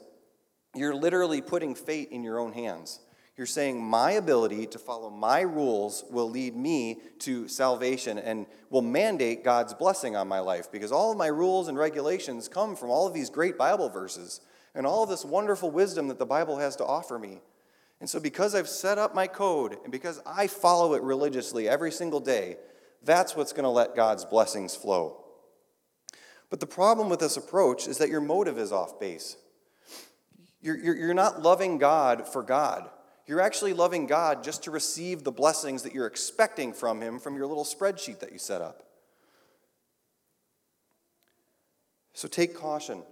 [0.74, 3.00] you're literally putting fate in your own hands.
[3.36, 8.82] You're saying, My ability to follow my rules will lead me to salvation and will
[8.82, 12.90] mandate God's blessing on my life because all of my rules and regulations come from
[12.90, 14.40] all of these great Bible verses
[14.74, 17.40] and all of this wonderful wisdom that the Bible has to offer me.
[18.00, 21.90] And so, because I've set up my code and because I follow it religiously every
[21.90, 22.56] single day,
[23.02, 25.24] that's what's going to let God's blessings flow.
[26.50, 29.36] But the problem with this approach is that your motive is off base.
[30.60, 32.88] You're, you're, you're not loving God for God.
[33.26, 37.36] You're actually loving God just to receive the blessings that you're expecting from Him from
[37.36, 38.82] your little spreadsheet that you set up.
[42.12, 43.02] So take caution.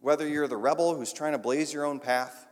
[0.00, 2.46] Whether you're the rebel who's trying to blaze your own path,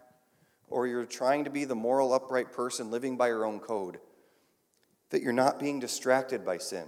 [0.69, 3.99] or you're trying to be the moral, upright person living by your own code,
[5.11, 6.87] that you're not being distracted by sin.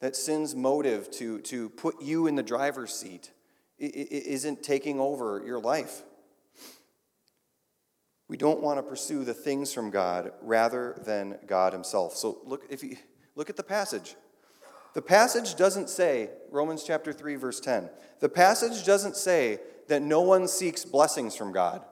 [0.00, 3.30] That sin's motive to, to put you in the driver's seat
[3.78, 6.02] isn't taking over your life.
[8.36, 12.14] We don't want to pursue the things from God rather than God himself.
[12.14, 12.98] So look if you
[13.34, 14.14] look at the passage.
[14.92, 17.88] The passage doesn't say Romans chapter 3 verse 10.
[18.20, 21.82] The passage doesn't say that no one seeks blessings from God.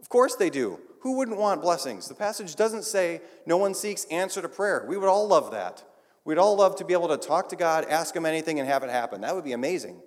[0.00, 0.78] Of course they do.
[1.00, 2.08] Who wouldn't want blessings?
[2.08, 4.86] The passage doesn't say no one seeks answer to prayer.
[4.88, 5.84] We would all love that.
[6.24, 8.82] We'd all love to be able to talk to God, ask him anything and have
[8.82, 9.20] it happen.
[9.20, 10.00] That would be amazing.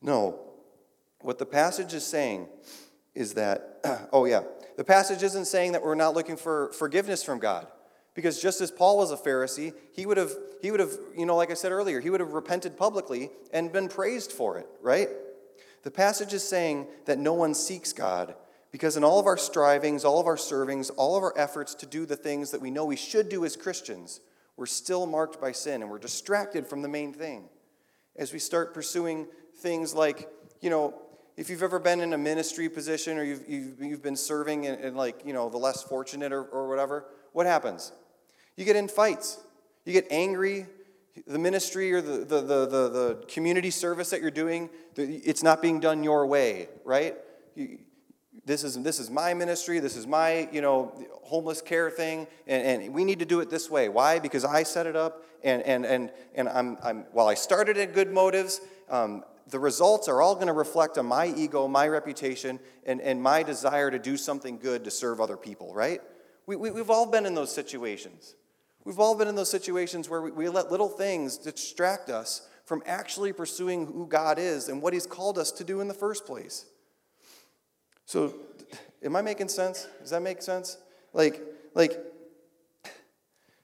[0.00, 0.40] No.
[1.20, 2.48] What the passage is saying
[3.14, 4.44] is that oh yeah,
[4.78, 7.66] the passage isn't saying that we're not looking for forgiveness from God.
[8.14, 10.30] Because just as Paul was a Pharisee, he would have,
[10.62, 13.72] he would have, you know, like I said earlier, he would have repented publicly and
[13.72, 15.08] been praised for it, right?
[15.82, 18.36] The passage is saying that no one seeks God
[18.70, 21.86] because in all of our strivings, all of our servings, all of our efforts to
[21.86, 24.20] do the things that we know we should do as Christians,
[24.56, 27.48] we're still marked by sin and we're distracted from the main thing.
[28.14, 30.28] As we start pursuing things like,
[30.60, 30.94] you know,
[31.38, 34.74] if you've ever been in a ministry position or you've, you've, you've been serving in,
[34.80, 37.92] in, like, you know, the less fortunate or, or whatever, what happens?
[38.56, 39.38] You get in fights.
[39.84, 40.66] You get angry.
[41.28, 45.62] The ministry or the, the, the, the, the community service that you're doing, it's not
[45.62, 47.14] being done your way, right?
[47.54, 47.78] you,
[48.44, 52.82] this is, this is my ministry, this is my, you know, homeless care thing, and,
[52.82, 53.88] and we need to do it this way.
[53.88, 54.18] Why?
[54.18, 57.94] Because I set it up, and, and, and, and I'm, I'm, while I started at
[57.94, 62.60] good motives, um, the results are all going to reflect on my ego, my reputation,
[62.84, 66.00] and, and my desire to do something good to serve other people, right?
[66.46, 68.34] We, we, we've all been in those situations.
[68.84, 72.82] We've all been in those situations where we, we let little things distract us from
[72.86, 76.26] actually pursuing who God is and what He's called us to do in the first
[76.26, 76.66] place.
[78.04, 78.34] So,
[79.02, 79.86] am I making sense?
[80.00, 80.78] Does that make sense?
[81.12, 81.42] Like,
[81.74, 81.98] like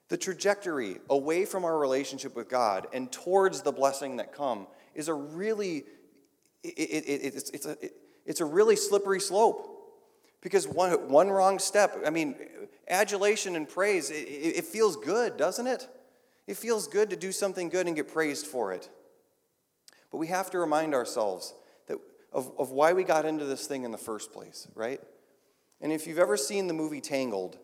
[0.09, 5.07] the trajectory away from our relationship with God and towards the blessing that come is
[5.07, 5.83] a really
[6.63, 7.77] it, it, it, it's, it's, a,
[8.25, 9.71] it's a really slippery slope
[10.41, 12.35] because one, one wrong step i mean
[12.87, 15.87] adulation and praise it, it feels good doesn't it
[16.47, 18.89] it feels good to do something good and get praised for it
[20.15, 21.53] but we have to remind ourselves
[21.87, 21.97] that,
[22.31, 25.01] of, of why we got into this thing in the first place, right?
[25.81, 27.57] And if you've ever seen the movie Tangled,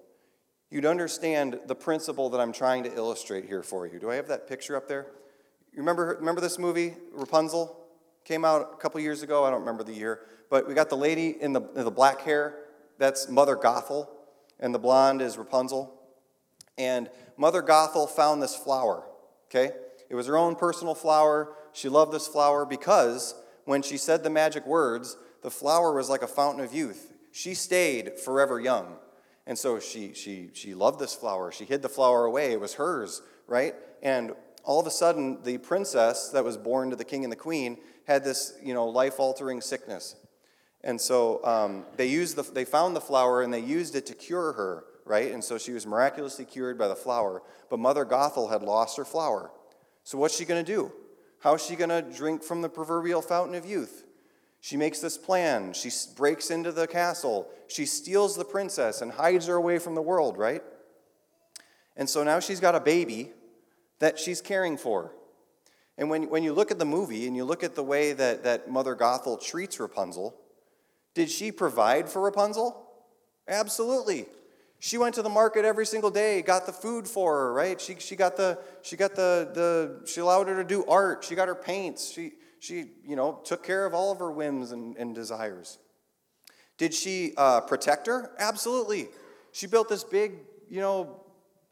[0.70, 4.00] you'd understand the principle that I'm trying to illustrate here for you.
[4.00, 5.08] Do I have that picture up there?
[5.74, 7.78] You remember, remember this movie, Rapunzel?
[8.26, 9.46] Came out a couple years ago.
[9.46, 10.20] I don't remember the year.
[10.50, 12.58] But we got the lady in the, in the black hair.
[12.98, 14.08] That's Mother Gothel.
[14.60, 15.98] And the blonde is Rapunzel.
[16.78, 19.04] And Mother Gothel found this flower,
[19.46, 19.72] okay?
[20.10, 21.54] It was her own personal flower.
[21.72, 26.22] She loved this flower because when she said the magic words, the flower was like
[26.22, 27.14] a fountain of youth.
[27.32, 28.98] She stayed forever young.
[29.48, 31.52] And so she, she, she loved this flower.
[31.52, 32.52] She hid the flower away.
[32.52, 33.74] It was hers, right?
[34.04, 37.38] And all of a sudden, the princess that was born to the king and the
[37.38, 40.16] queen had this, you know, life-altering sickness.
[40.84, 44.14] And so um, they, used the, they found the flower and they used it to
[44.14, 45.32] cure her, right?
[45.32, 47.44] And so she was miraculously cured by the flower.
[47.70, 49.52] But Mother Gothel had lost her flower.
[50.04, 50.92] So what's she going to do?
[51.40, 54.06] How's she going to drink from the proverbial fountain of youth?
[54.60, 55.74] She makes this plan.
[55.74, 57.50] She breaks into the castle.
[57.68, 60.62] She steals the princess and hides her away from the world, right?
[61.98, 63.32] And so now she's got a baby
[64.02, 65.14] that she's caring for.
[65.98, 68.44] And when, when you look at the movie and you look at the way that,
[68.44, 70.36] that Mother Gothel treats Rapunzel,
[71.14, 72.88] did she provide for Rapunzel?
[73.48, 74.26] Absolutely.
[74.80, 77.80] She went to the market every single day, got the food for her, right?
[77.80, 81.24] She, she got the, she got the, the, she allowed her to do art.
[81.24, 82.12] She got her paints.
[82.12, 85.78] She, she, you know, took care of all of her whims and, and desires.
[86.80, 88.32] Did she uh, protect her?
[88.40, 89.10] Absolutely.
[89.52, 90.34] She built this big,
[90.68, 91.22] you know,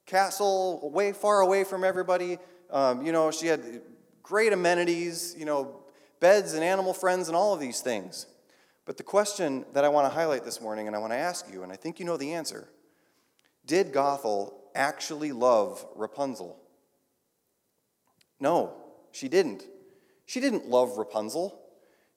[0.09, 2.39] castle way far away from everybody.
[2.71, 3.81] Um, you know, she had
[4.23, 5.81] great amenities, you know,
[6.19, 8.25] beds and animal friends and all of these things.
[8.85, 11.45] But the question that I want to highlight this morning, and I want to ask
[11.51, 12.67] you, and I think you know the answer
[13.65, 16.57] did Gothel actually love Rapunzel?
[18.39, 18.73] No,
[19.11, 19.63] she didn't.
[20.25, 21.59] She didn't love Rapunzel.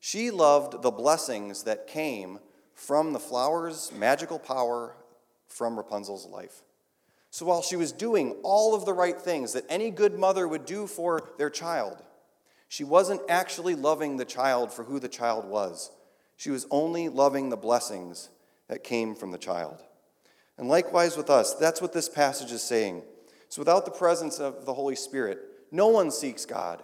[0.01, 2.39] She loved the blessings that came
[2.75, 4.97] from the flower's magical power
[5.47, 6.63] from Rapunzel's life.
[7.33, 10.67] So while she was doing all of the right things that any good mother would
[10.67, 11.97] do for their child,
[12.69, 15.91] she wasn't actually loving the child for who the child was.
[16.37, 18.29] She was only loving the blessings
[18.69, 19.83] that came from the child.
[20.59, 23.03] And likewise with us, that's what this passage is saying.
[23.49, 25.39] So without the presence of the Holy Spirit,
[25.71, 26.83] no one seeks God.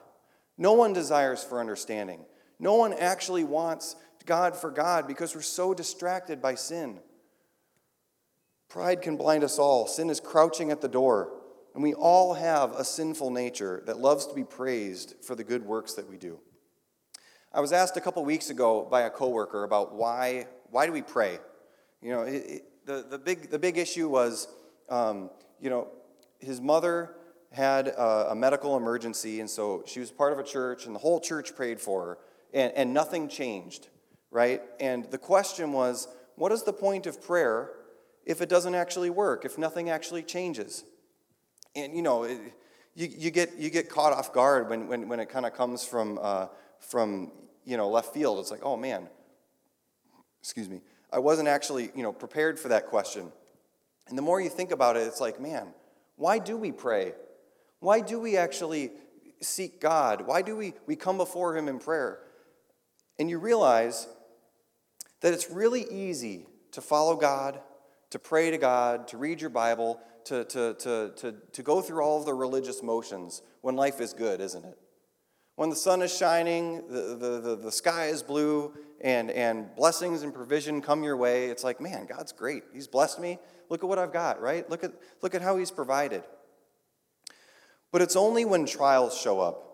[0.56, 2.24] No one desires for understanding.
[2.58, 7.00] No one actually wants God for God because we're so distracted by sin.
[8.68, 9.86] Pride can blind us all.
[9.86, 11.32] Sin is crouching at the door,
[11.74, 15.64] and we all have a sinful nature that loves to be praised for the good
[15.64, 16.38] works that we do.
[17.52, 21.02] I was asked a couple weeks ago by a coworker about why why do we
[21.02, 21.38] pray?
[22.02, 24.48] You know, it, the, the, big, the big issue was,
[24.88, 25.88] um, you know,
[26.38, 27.14] his mother
[27.52, 30.98] had a, a, medical emergency, and so she was part of a church, and the
[30.98, 32.18] whole church prayed for her,
[32.52, 33.88] and, and nothing changed,
[34.30, 34.60] right?
[34.78, 37.70] And the question was, what is the point of prayer
[38.28, 40.84] if it doesn't actually work, if nothing actually changes?
[41.74, 42.38] And, you know, it,
[42.94, 45.84] you, you, get, you get caught off guard when, when, when it kind of comes
[45.84, 46.46] from, uh,
[46.78, 47.32] from,
[47.64, 48.38] you know, left field.
[48.38, 49.08] It's like, oh man,
[50.40, 50.82] excuse me.
[51.10, 53.32] I wasn't actually, you know, prepared for that question.
[54.08, 55.68] And the more you think about it, it's like, man,
[56.16, 57.14] why do we pray?
[57.80, 58.90] Why do we actually
[59.40, 60.26] seek God?
[60.26, 62.18] Why do we, we come before Him in prayer?
[63.18, 64.06] And you realize
[65.20, 67.60] that it's really easy to follow God,
[68.10, 72.02] to pray to God, to read your Bible, to, to, to, to, to go through
[72.02, 74.78] all of the religious motions when life is good, isn't it?
[75.56, 80.22] When the sun is shining, the, the, the, the sky is blue, and, and blessings
[80.22, 82.64] and provision come your way, it's like, man, God's great.
[82.72, 83.38] He's blessed me.
[83.68, 84.68] Look at what I've got, right?
[84.68, 84.92] Look at,
[85.22, 86.22] look at how He's provided.
[87.90, 89.64] But it's only when trials show up,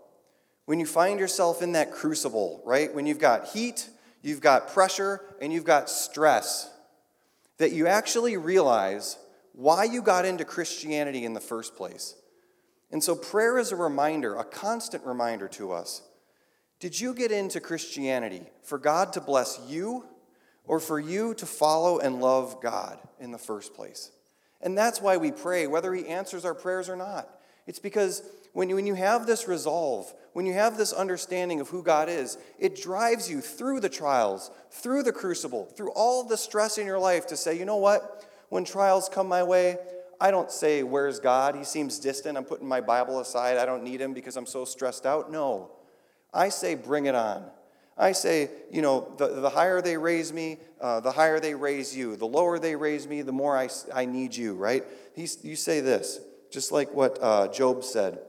[0.66, 2.94] when you find yourself in that crucible, right?
[2.94, 3.88] When you've got heat,
[4.22, 6.70] you've got pressure, and you've got stress,
[7.58, 9.18] that you actually realize
[9.52, 12.16] why you got into Christianity in the first place.
[12.90, 16.02] And so, prayer is a reminder, a constant reminder to us.
[16.80, 20.04] Did you get into Christianity for God to bless you
[20.64, 24.10] or for you to follow and love God in the first place?
[24.60, 27.28] And that's why we pray, whether He answers our prayers or not.
[27.66, 28.22] It's because
[28.54, 32.08] when you, when you have this resolve, when you have this understanding of who God
[32.08, 36.86] is, it drives you through the trials, through the crucible, through all the stress in
[36.86, 38.24] your life to say, you know what?
[38.50, 39.76] When trials come my way,
[40.20, 41.56] I don't say, Where's God?
[41.56, 42.38] He seems distant.
[42.38, 43.56] I'm putting my Bible aside.
[43.58, 45.32] I don't need him because I'm so stressed out.
[45.32, 45.72] No.
[46.32, 47.44] I say, Bring it on.
[47.98, 51.96] I say, you know, the, the higher they raise me, uh, the higher they raise
[51.96, 52.16] you.
[52.16, 54.84] The lower they raise me, the more I, I need you, right?
[55.14, 58.20] He's, you say this, just like what uh, Job said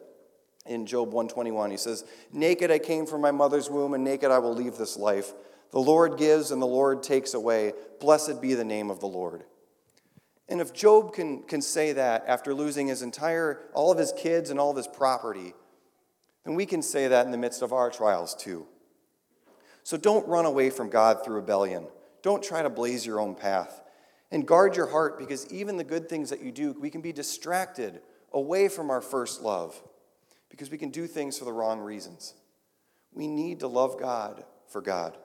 [0.66, 1.72] in Job 121.
[1.72, 4.98] He says, Naked I came from my mother's womb, and naked I will leave this
[4.98, 5.34] life.
[5.72, 7.74] The Lord gives, and the Lord takes away.
[8.00, 9.44] Blessed be the name of the Lord.
[10.48, 14.50] And if Job can, can say that after losing his entire, all of his kids
[14.50, 15.54] and all of his property,
[16.44, 18.68] then we can say that in the midst of our trials too.
[19.84, 21.88] So don't run away from God through rebellion.
[22.22, 23.82] Don't try to blaze your own path.
[24.32, 27.14] And guard your heart because even the good things that you do, we can be
[27.14, 28.02] distracted
[28.32, 29.82] away from our first love
[30.56, 32.34] because we can do things for the wrong reasons.
[33.12, 35.18] We need to love God for God.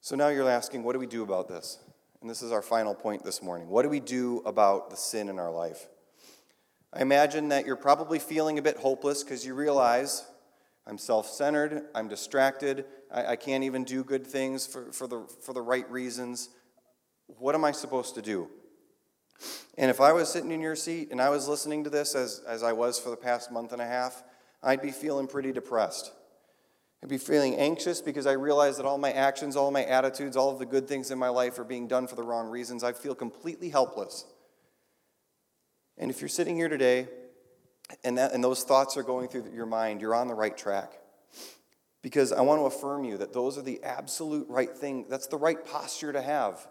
[0.00, 1.80] So now you're asking, what do we do about this?
[2.20, 3.68] And this is our final point this morning.
[3.68, 5.88] What do we do about the sin in our life?
[6.92, 10.24] I imagine that you're probably feeling a bit hopeless because you realize
[10.86, 15.26] I'm self centered, I'm distracted, I, I, can't even do good things for, for, the,
[15.42, 16.50] for the right reasons.
[17.26, 18.48] What am I supposed to do?
[19.76, 22.42] And if I was sitting in your seat and I was listening to this as,
[22.46, 24.24] as I was for the past month and a half,
[24.62, 26.12] I'd be feeling pretty depressed.
[27.02, 30.50] I'd be feeling anxious because I realize that all my actions, all my attitudes, all
[30.50, 32.82] of the good things in my life are being done for the wrong reasons.
[32.82, 34.24] I feel completely helpless.
[35.96, 37.06] And if you're sitting here today
[38.02, 40.92] and, that, and those thoughts are going through your mind, you're on the right track.
[42.02, 45.06] Because I want to affirm you that those are the absolute right thing.
[45.08, 46.66] That's the right posture to have.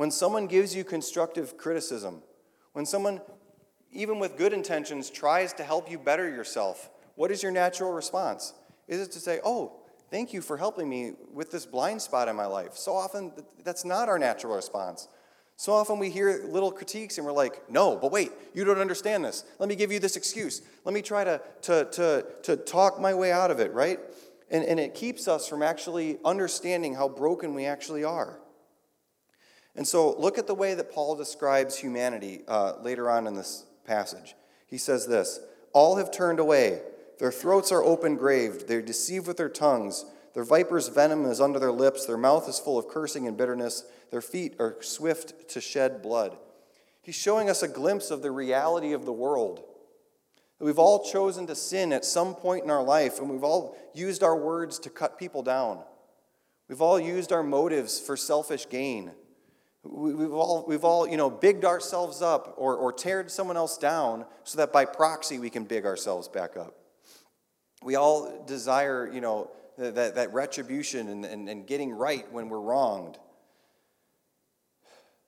[0.00, 2.22] When someone gives you constructive criticism,
[2.72, 3.20] when someone,
[3.92, 8.54] even with good intentions, tries to help you better yourself, what is your natural response?
[8.88, 12.34] Is it to say, Oh, thank you for helping me with this blind spot in
[12.34, 12.76] my life?
[12.76, 13.30] So often,
[13.62, 15.06] that's not our natural response.
[15.56, 19.22] So often we hear little critiques and we're like, no, but wait, you don't understand
[19.22, 19.44] this.
[19.58, 20.62] Let me give you this excuse.
[20.86, 24.00] Let me try to, to, to, to talk my way out of it, right?
[24.50, 28.40] And, and it keeps us from actually understanding how broken we actually are.
[29.80, 33.64] And so look at the way that Paul describes humanity uh, later on in this
[33.86, 34.34] passage.
[34.66, 35.40] He says this
[35.72, 36.82] All have turned away,
[37.18, 40.04] their throats are open graved, they deceive with their tongues.
[40.34, 43.84] Their viper's venom is under their lips, their mouth is full of cursing and bitterness,
[44.10, 46.36] their feet are swift to shed blood.
[47.00, 49.64] He's showing us a glimpse of the reality of the world.
[50.58, 54.22] We've all chosen to sin at some point in our life, and we've all used
[54.22, 55.82] our words to cut people down.
[56.68, 59.12] We've all used our motives for selfish gain.
[59.82, 64.26] We've all, we've all you know, bigged ourselves up or, or teared someone else down
[64.44, 66.74] so that by proxy we can big ourselves back up.
[67.82, 72.60] We all desire, you know, that, that retribution and, and, and getting right when we're
[72.60, 73.18] wronged.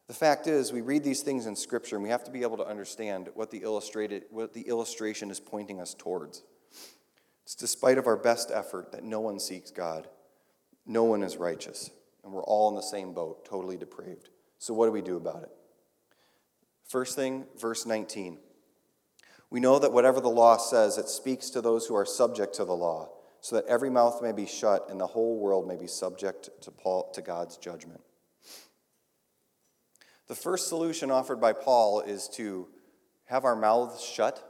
[0.08, 2.58] The fact is, we read these things in Scripture and we have to be able
[2.58, 6.42] to understand what the, illustrated, what the illustration is pointing us towards.
[7.44, 10.08] It's despite of our best effort that no one seeks God,
[10.84, 11.90] no one is righteous,
[12.22, 14.28] and we're all in the same boat, totally depraved.
[14.62, 15.48] So, what do we do about it?
[16.86, 18.38] First thing, verse 19.
[19.50, 22.64] We know that whatever the law says, it speaks to those who are subject to
[22.64, 23.10] the law
[23.40, 26.70] so that every mouth may be shut and the whole world may be subject to,
[26.70, 28.02] Paul, to God's judgment.
[30.28, 32.68] The first solution offered by Paul is to
[33.24, 34.48] have our mouths shut.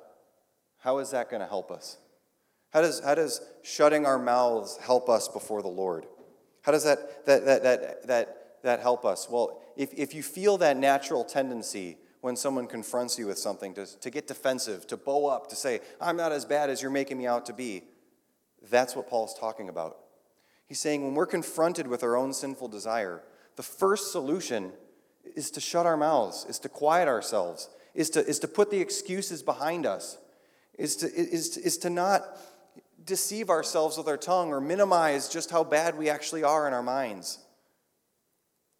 [0.80, 1.96] How is that going to help us?
[2.68, 6.04] How does, how does shutting our mouths help us before the Lord?
[6.60, 9.28] How does that, that, that, that, that, that help us?
[9.30, 13.84] Well, if, if you feel that natural tendency when someone confronts you with something to,
[13.98, 17.18] to get defensive, to bow up, to say, I'm not as bad as you're making
[17.18, 17.82] me out to be,
[18.70, 19.98] that's what Paul's talking about.
[20.66, 23.22] He's saying when we're confronted with our own sinful desire,
[23.56, 24.72] the first solution
[25.34, 28.80] is to shut our mouths, is to quiet ourselves, is to, is to put the
[28.80, 30.18] excuses behind us,
[30.78, 32.24] is to, is, is to not
[33.04, 36.82] deceive ourselves with our tongue or minimize just how bad we actually are in our
[36.82, 37.38] minds.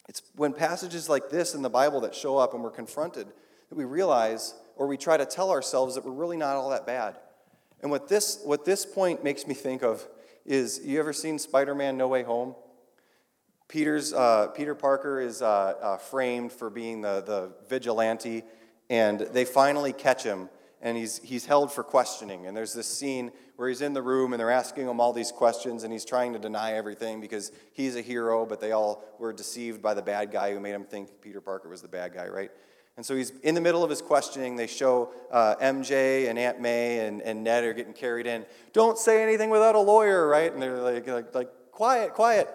[0.09, 3.29] It's when passages like this in the Bible that show up and we're confronted
[3.69, 6.87] that we realize or we try to tell ourselves that we're really not all that
[6.87, 7.19] bad.
[7.81, 10.07] And what this, what this point makes me think of
[10.45, 12.55] is you ever seen Spider Man No Way Home?
[13.69, 18.45] Peter's, uh, Peter Parker is uh, uh, framed for being the, the vigilante,
[18.91, 20.51] and they finally catch him,
[20.83, 22.47] and he's, he's held for questioning.
[22.47, 23.33] And there's this scene
[23.63, 26.33] where he's in the room, and they're asking him all these questions, and he's trying
[26.33, 30.33] to deny everything because he's a hero, but they all were deceived by the bad
[30.33, 32.51] guy who made him think Peter Parker was the bad guy, right?
[32.97, 34.57] And so he's in the middle of his questioning.
[34.57, 38.45] They show uh, MJ and Aunt May and, and Ned are getting carried in.
[38.73, 40.53] Don't say anything without a lawyer, right?
[40.53, 42.49] And they're like, like, like quiet, quiet.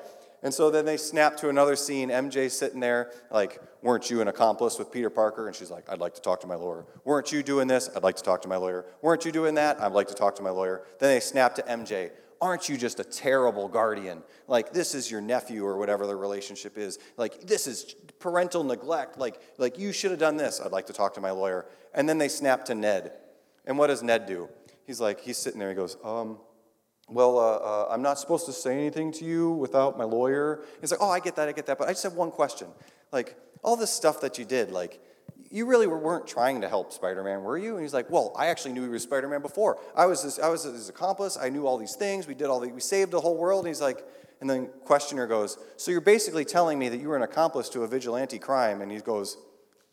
[0.44, 2.10] And so then they snap to another scene.
[2.10, 5.48] MJ sitting there, like, weren't you an accomplice with Peter Parker?
[5.48, 6.86] And she's like, I'd like to talk to my lawyer.
[7.06, 7.90] Weren't you doing this?
[7.96, 8.86] I'd like to talk to my lawyer.
[9.02, 9.82] Weren't you doing that?
[9.82, 10.84] I'd like to talk to my lawyer.
[11.00, 12.12] Then they snap to MJ.
[12.40, 14.22] Aren't you just a terrible guardian?
[14.48, 17.00] Like, this is your nephew or whatever the relationship is.
[17.18, 19.18] Like, this is parental neglect.
[19.18, 20.62] Like, like you should have done this.
[20.64, 21.66] I'd like to talk to my lawyer.
[21.96, 23.14] And then they snap to Ned.
[23.66, 24.50] And what does Ned do?
[24.86, 25.70] He's like, he's sitting there.
[25.70, 26.38] He goes, um,
[27.10, 30.64] well, uh, uh, I'm not supposed to say anything to you without my lawyer.
[30.82, 31.78] He's like, oh, I get that, I get that.
[31.78, 32.68] But I just have one question.
[33.12, 34.99] Like, all this stuff that you did, like,
[35.49, 37.76] you really weren't trying to help Spider-Man, were you?
[37.76, 39.80] And he's like, well, I actually knew he was Spider-Man before.
[39.95, 41.38] I was his, I was his accomplice.
[41.41, 42.28] I knew all these things.
[42.28, 43.64] We did all the, we saved the whole world.
[43.64, 44.05] And he's like,
[44.41, 47.84] and then questioner goes, so you're basically telling me that you were an accomplice to
[47.84, 48.82] a vigilante crime?
[48.82, 49.38] And he goes,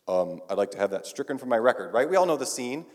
[0.07, 2.07] um, I'd like to have that stricken from my record, right?
[2.09, 2.85] We all know the scene.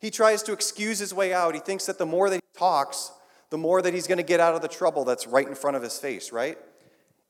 [0.00, 1.54] He tries to excuse his way out.
[1.54, 3.12] He thinks that the more that he talks,
[3.50, 5.76] the more that he's going to get out of the trouble that's right in front
[5.76, 6.58] of his face, right?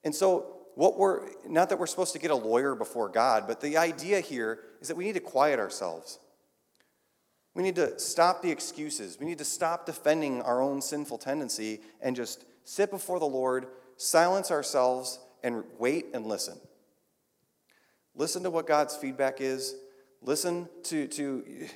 [0.04, 3.60] And so, what we're not that we're supposed to get a lawyer before God, but
[3.60, 6.20] the idea here is that we need to quiet ourselves.
[7.54, 9.18] We need to stop the excuses.
[9.18, 13.66] We need to stop defending our own sinful tendency and just sit before the Lord,
[13.96, 16.56] silence ourselves, and wait and listen.
[18.14, 19.74] Listen to what God's feedback is.
[20.22, 21.66] Listen to, to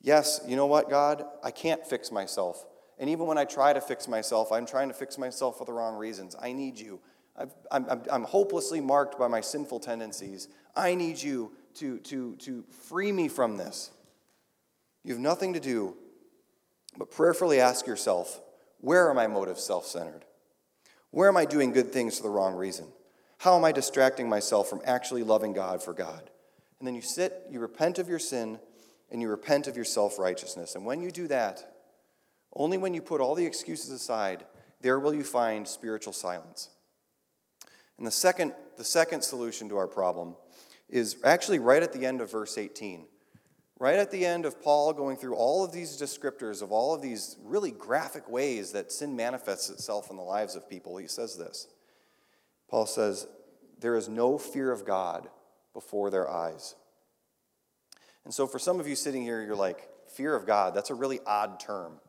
[0.00, 1.24] yes, you know what, God?
[1.44, 2.64] I can't fix myself.
[3.00, 5.72] And even when I try to fix myself, I'm trying to fix myself for the
[5.72, 6.36] wrong reasons.
[6.40, 7.00] I need you.
[7.36, 7.80] i
[8.10, 10.48] am hopelessly marked by my sinful tendencies.
[10.76, 13.90] I need you to, to, to free me from this.
[15.02, 15.96] You have nothing to do
[16.98, 18.40] but prayerfully ask yourself
[18.80, 20.26] where are my motives self centered?
[21.10, 22.86] Where am I doing good things for the wrong reason?
[23.38, 26.30] How am I distracting myself from actually loving God for God?
[26.78, 28.58] And then you sit, you repent of your sin,
[29.10, 30.74] and you repent of your self righteousness.
[30.74, 31.69] And when you do that,
[32.54, 34.44] only when you put all the excuses aside,
[34.80, 36.70] there will you find spiritual silence.
[37.98, 40.36] And the second, the second solution to our problem
[40.88, 43.06] is actually right at the end of verse 18.
[43.78, 47.00] Right at the end of Paul going through all of these descriptors of all of
[47.00, 51.36] these really graphic ways that sin manifests itself in the lives of people, he says
[51.36, 51.66] this.
[52.68, 53.26] Paul says,
[53.80, 55.28] There is no fear of God
[55.72, 56.74] before their eyes.
[58.24, 60.94] And so, for some of you sitting here, you're like, Fear of God, that's a
[60.94, 62.00] really odd term.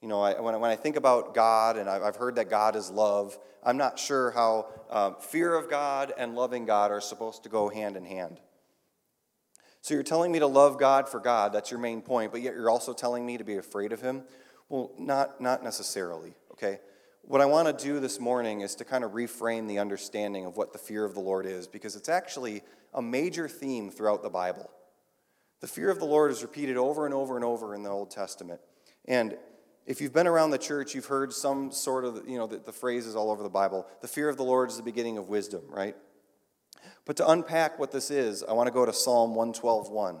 [0.00, 2.76] You know, I, when, I, when I think about God, and I've heard that God
[2.76, 7.42] is love, I'm not sure how um, fear of God and loving God are supposed
[7.42, 8.40] to go hand in hand.
[9.80, 12.54] So you're telling me to love God for God, that's your main point, but yet
[12.54, 14.22] you're also telling me to be afraid of Him?
[14.68, 16.78] Well, not, not necessarily, okay?
[17.22, 20.56] What I want to do this morning is to kind of reframe the understanding of
[20.56, 22.62] what the fear of the Lord is, because it's actually
[22.94, 24.70] a major theme throughout the Bible.
[25.60, 28.10] The fear of the Lord is repeated over and over and over in the Old
[28.10, 28.60] Testament.
[29.06, 29.36] And
[29.88, 32.72] if you've been around the church, you've heard some sort of, you know, the, the
[32.72, 33.86] phrases all over the Bible.
[34.02, 35.96] The fear of the Lord is the beginning of wisdom, right?
[37.06, 40.20] But to unpack what this is, I want to go to Psalm 112.1.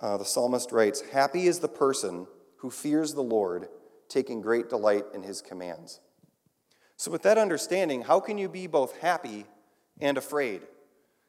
[0.00, 2.26] Uh, the psalmist writes, Happy is the person
[2.56, 3.68] who fears the Lord,
[4.08, 6.00] taking great delight in his commands.
[6.96, 9.46] So, with that understanding, how can you be both happy
[10.00, 10.62] and afraid?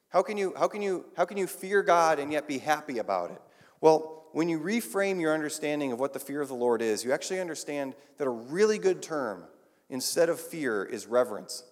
[0.08, 2.98] How can you, how can you, how can you fear God and yet be happy
[2.98, 3.40] about it?
[3.80, 7.12] Well, when you reframe your understanding of what the fear of the Lord is, you
[7.12, 9.44] actually understand that a really good term
[9.90, 11.64] instead of fear is reverence.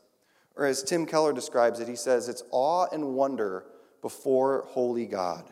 [0.57, 3.65] Or as Tim Keller describes it, he says it's awe and wonder
[4.03, 5.45] before holy God.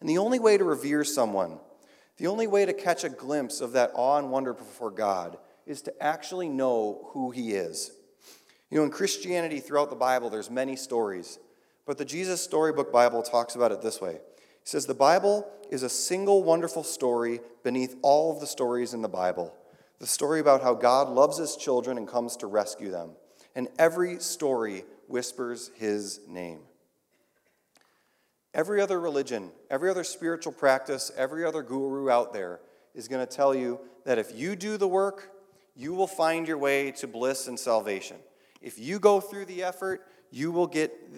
[0.00, 1.58] And the only way to revere someone,
[2.16, 5.82] the only way to catch a glimpse of that awe and wonder before God is
[5.82, 7.92] to actually know who he is.
[8.70, 11.38] You know, in Christianity throughout the Bible, there's many stories,
[11.86, 14.18] but the Jesus Storybook Bible talks about it this way.
[14.62, 19.02] He says the Bible is a single wonderful story beneath all of the stories in
[19.02, 19.54] the Bible.
[19.98, 23.10] The story about how God loves his children and comes to rescue them.
[23.54, 26.60] And every story whispers his name.
[28.52, 32.60] Every other religion, every other spiritual practice, every other guru out there
[32.94, 35.30] is going to tell you that if you do the work,
[35.76, 38.16] you will find your way to bliss and salvation.
[38.60, 41.14] If you go through the effort, you will get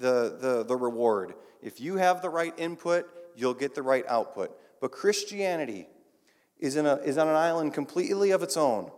[0.00, 1.34] the, the, the, reward.
[1.62, 3.06] If you have the right input,
[3.36, 4.56] you'll get the right output.
[4.80, 5.86] But Christianity
[6.58, 8.90] is, in a, is on an island completely of its own.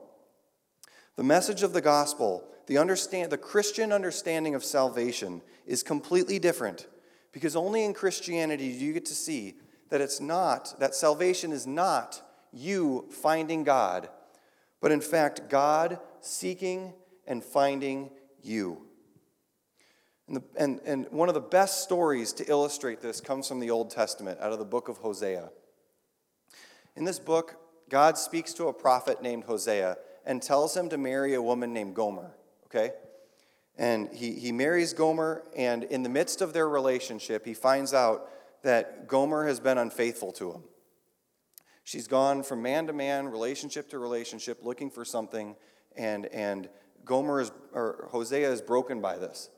[1.16, 6.86] The message of the gospel, the, understand, the Christian understanding of salvation, is completely different
[7.32, 9.56] because only in Christianity do you get to see
[9.90, 14.08] that it's not, that salvation is not you finding God,
[14.80, 16.94] but in fact, God seeking
[17.26, 18.10] and finding
[18.42, 18.86] you.
[20.28, 23.70] And, the, and, and one of the best stories to illustrate this comes from the
[23.70, 25.50] Old Testament, out of the book of Hosea.
[26.96, 27.56] In this book,
[27.88, 31.94] God speaks to a prophet named Hosea and tells him to marry a woman named
[31.94, 32.34] Gomer,
[32.66, 32.92] okay?
[33.78, 38.28] And he, he marries Gomer, and in the midst of their relationship, he finds out
[38.62, 40.62] that Gomer has been unfaithful to him.
[41.84, 45.54] She's gone from man to man, relationship to relationship, looking for something,
[45.96, 46.68] and, and
[47.04, 49.50] Gomer is, or Hosea is broken by this.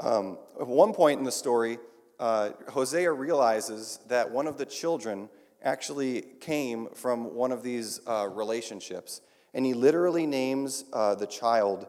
[0.00, 1.78] Um, at one point in the story,
[2.18, 5.28] uh, Hosea realizes that one of the children
[5.62, 9.20] actually came from one of these uh, relationships.
[9.54, 11.86] And he literally names uh, the child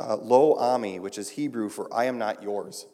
[0.00, 2.86] uh, Lo Ami, which is Hebrew for I am not yours.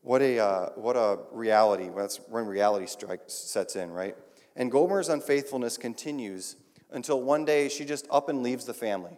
[0.00, 1.88] What a, uh, what a reality.
[1.94, 4.16] That's when reality strikes, sets in, right?
[4.56, 6.56] And Gomer's unfaithfulness continues
[6.90, 9.16] until one day she just up and leaves the family.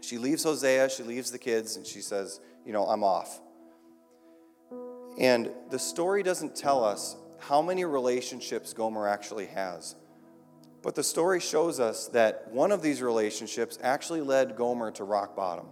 [0.00, 3.40] She leaves Hosea, she leaves the kids, and she says, You know, I'm off.
[5.18, 9.96] And the story doesn't tell us how many relationships Gomer actually has.
[10.82, 15.34] But the story shows us that one of these relationships actually led Gomer to rock
[15.34, 15.66] bottom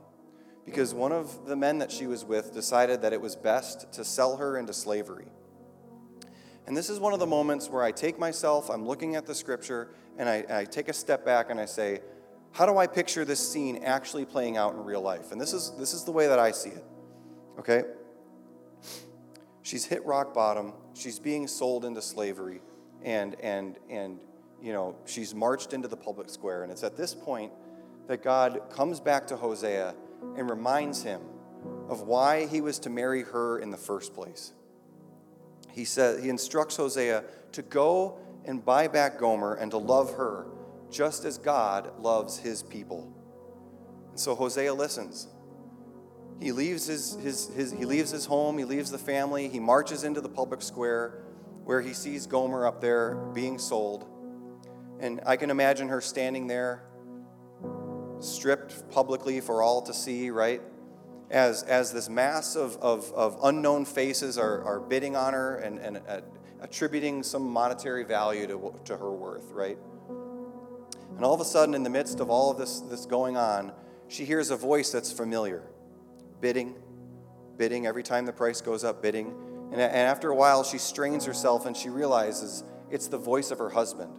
[0.65, 4.05] because one of the men that she was with decided that it was best to
[4.05, 5.27] sell her into slavery.
[6.67, 9.35] And this is one of the moments where I take myself, I'm looking at the
[9.35, 12.01] scripture, and I, I take a step back and I say,
[12.55, 15.33] how do I picture this scene actually playing out in real life?
[15.33, 16.85] And this is, this is the way that I see it.
[17.59, 17.83] Okay?
[19.63, 20.73] She's hit rock bottom.
[20.95, 22.61] She's being sold into slavery.
[23.03, 24.21] And, and, and,
[24.63, 26.63] you know, she's marched into the public square.
[26.63, 27.53] And it's at this point
[28.07, 29.93] that God comes back to Hosea
[30.37, 31.23] and reminds him
[31.89, 34.53] of why he was to marry her in the first place.
[35.73, 40.47] He, says, he instructs Hosea to go and buy back Gomer and to love her
[40.95, 43.13] just as God loves his people.
[44.11, 45.27] And so Hosea listens.
[46.41, 50.05] He leaves his, his, his, he leaves his home, he leaves the family, he marches
[50.05, 51.25] into the public square
[51.65, 54.07] where he sees Gomer up there being sold.
[55.01, 56.85] And I can imagine her standing there,
[58.21, 60.63] stripped publicly for all to see, right?
[61.31, 65.79] As, as this mass of, of, of unknown faces are, are bidding on her and,
[65.79, 66.21] and uh,
[66.61, 69.79] attributing some monetary value to, to her worth, right?
[71.17, 73.73] And all of a sudden, in the midst of all of this, this going on,
[74.09, 75.63] she hears a voice that's familiar
[76.41, 76.75] bidding,
[77.57, 77.87] bidding.
[77.87, 79.35] Every time the price goes up, bidding.
[79.73, 83.59] And, and after a while, she strains herself and she realizes it's the voice of
[83.59, 84.13] her husband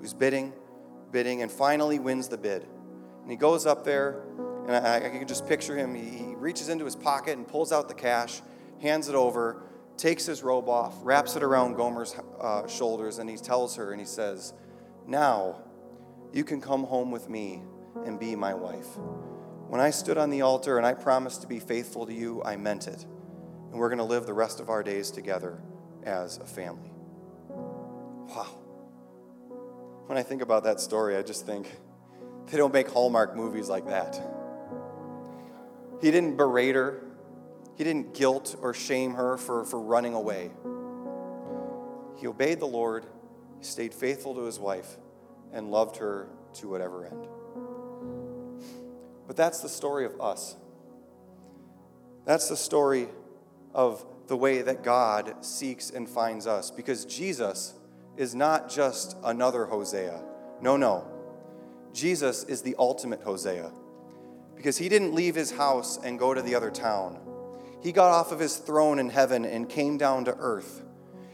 [0.00, 0.52] who's bidding,
[1.12, 2.66] bidding, and finally wins the bid.
[3.22, 4.22] And he goes up there,
[4.66, 5.94] and I, I can just picture him.
[5.94, 8.40] He, he reaches into his pocket and pulls out the cash,
[8.80, 9.62] hands it over,
[9.96, 14.00] takes his robe off, wraps it around Gomer's uh, shoulders, and he tells her, and
[14.00, 14.54] he says,
[15.06, 15.56] Now,
[16.32, 17.62] you can come home with me
[18.06, 18.86] and be my wife.
[19.68, 22.56] When I stood on the altar and I promised to be faithful to you, I
[22.56, 23.04] meant it.
[23.70, 25.60] And we're going to live the rest of our days together
[26.04, 26.92] as a family.
[27.48, 28.58] Wow.
[30.06, 31.68] When I think about that story, I just think
[32.46, 34.20] they don't make Hallmark movies like that.
[36.00, 37.02] He didn't berate her,
[37.76, 40.50] he didn't guilt or shame her for, for running away.
[42.16, 43.06] He obeyed the Lord,
[43.58, 44.96] he stayed faithful to his wife
[45.52, 47.26] and loved her to whatever end.
[49.26, 50.56] But that's the story of us.
[52.24, 53.08] That's the story
[53.74, 57.74] of the way that God seeks and finds us because Jesus
[58.16, 60.22] is not just another Hosea.
[60.60, 61.06] No, no.
[61.92, 63.72] Jesus is the ultimate Hosea
[64.54, 67.18] because he didn't leave his house and go to the other town.
[67.82, 70.82] He got off of his throne in heaven and came down to earth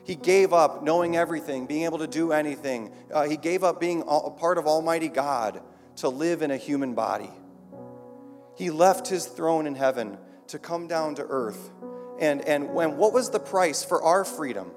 [0.06, 2.92] he gave up knowing everything, being able to do anything.
[3.12, 5.60] Uh, he gave up being a part of Almighty God
[5.96, 7.30] to live in a human body.
[8.54, 11.72] He left his throne in heaven to come down to earth.
[12.20, 14.70] And, and when, what was the price for our freedom?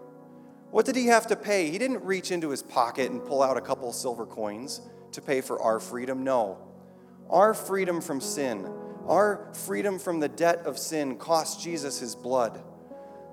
[0.72, 1.70] What did he have to pay?
[1.70, 5.42] He didn't reach into his pocket and pull out a couple silver coins to pay
[5.42, 6.24] for our freedom.
[6.24, 6.58] No.
[7.30, 8.68] Our freedom from sin,
[9.08, 12.64] our freedom from the debt of sin cost Jesus his blood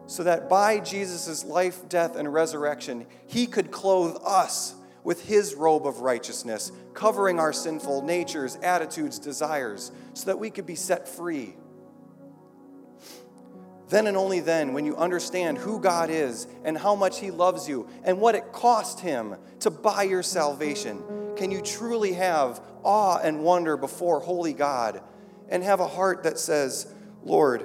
[0.06, 5.86] so that by Jesus' life, death, and resurrection, he could clothe us with his robe
[5.86, 11.54] of righteousness, covering our sinful natures, attitudes, desires, so that we could be set free.
[13.88, 17.68] Then and only then, when you understand who God is and how much He loves
[17.68, 21.00] you and what it cost Him to buy your salvation,
[21.36, 25.00] can you truly have awe and wonder before holy God
[25.48, 26.92] and have a heart that says,
[27.22, 27.64] Lord,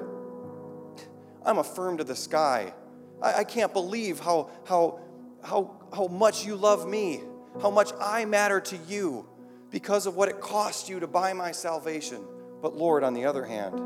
[1.46, 2.74] I'm affirmed to the sky.
[3.22, 5.00] I, I can't believe how, how,
[5.44, 7.22] how, how much you love me,
[7.62, 9.28] how much I matter to you
[9.70, 12.24] because of what it cost you to buy my salvation.
[12.62, 13.80] But Lord, on the other hand,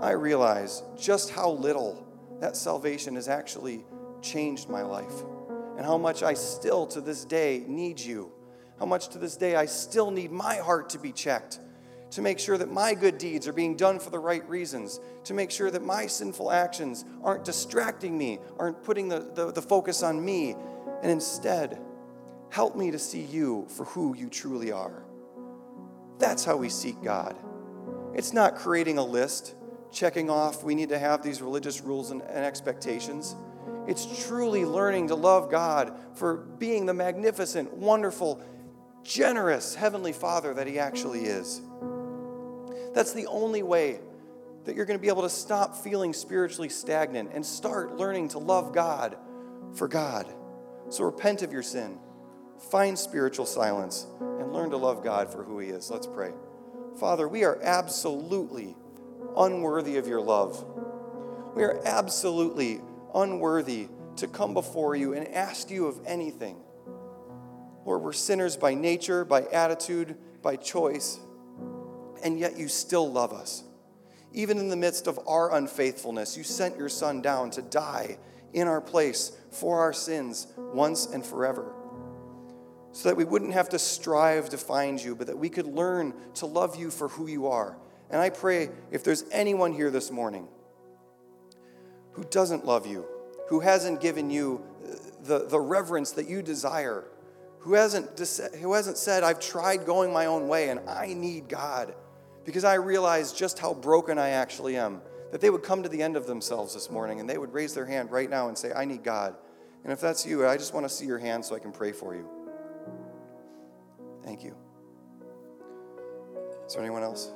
[0.00, 2.06] I realize just how little
[2.40, 3.84] that salvation has actually
[4.22, 5.22] changed my life
[5.76, 8.32] and how much I still to this day need you.
[8.78, 11.60] How much to this day I still need my heart to be checked
[12.10, 15.34] to make sure that my good deeds are being done for the right reasons, to
[15.34, 20.02] make sure that my sinful actions aren't distracting me, aren't putting the, the, the, focus
[20.02, 20.54] on me,
[21.02, 21.78] and instead,
[22.50, 25.02] help me to see you for who you truly are.
[26.18, 27.36] That's how we seek God.
[28.14, 29.54] It's not creating a list,
[29.92, 33.34] checking off we need to have these religious rules and, and expectations.
[33.86, 38.42] It's truly learning to love God for being the magnificent, wonderful,
[39.02, 41.60] generous Heavenly Father that He actually is.
[42.96, 44.00] That's the only way
[44.64, 48.38] that you're going to be able to stop feeling spiritually stagnant and start learning to
[48.38, 49.18] love God
[49.74, 50.26] for God.
[50.88, 51.98] So repent of your sin,
[52.70, 55.90] find spiritual silence, and learn to love God for who He is.
[55.90, 56.32] Let's pray.
[56.98, 58.74] Father, we are absolutely
[59.36, 60.64] unworthy of your love.
[61.54, 62.80] We are absolutely
[63.14, 66.56] unworthy to come before you and ask you of anything.
[67.84, 71.20] Lord, we're sinners by nature, by attitude, by choice
[72.22, 73.64] and yet you still love us.
[74.32, 78.18] Even in the midst of our unfaithfulness, you sent your Son down to die
[78.52, 81.72] in our place for our sins once and forever.
[82.92, 86.14] So that we wouldn't have to strive to find you, but that we could learn
[86.34, 87.76] to love you for who you are.
[88.10, 90.48] And I pray if there's anyone here this morning
[92.12, 93.04] who doesn't love you,
[93.48, 97.04] who hasn't given you uh, the, the reverence that you desire,
[97.60, 98.18] who hasn't,
[98.60, 101.94] who hasn't said, I've tried going my own way and I need God
[102.46, 105.02] because I realized just how broken I actually am.
[105.32, 107.74] That they would come to the end of themselves this morning and they would raise
[107.74, 109.34] their hand right now and say, I need God.
[109.82, 111.90] And if that's you, I just want to see your hand so I can pray
[111.90, 112.26] for you.
[114.22, 114.54] Thank you.
[116.66, 117.32] Is there anyone else?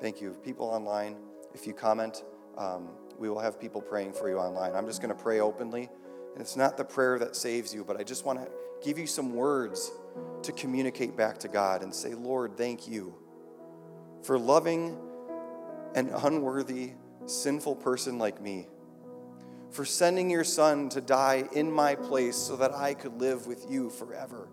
[0.00, 0.30] Thank you.
[0.42, 1.16] People online,
[1.54, 2.24] if you comment,
[2.56, 2.88] um,
[3.18, 4.74] we will have people praying for you online.
[4.74, 5.90] I'm just going to pray openly.
[6.32, 8.50] And it's not the prayer that saves you, but I just want to
[8.82, 9.92] give you some words
[10.42, 13.14] to communicate back to God and say, Lord, thank you
[14.22, 14.96] for loving
[15.94, 16.92] an unworthy,
[17.26, 18.68] sinful person like me,
[19.70, 23.70] for sending your son to die in my place so that I could live with
[23.70, 24.48] you forever,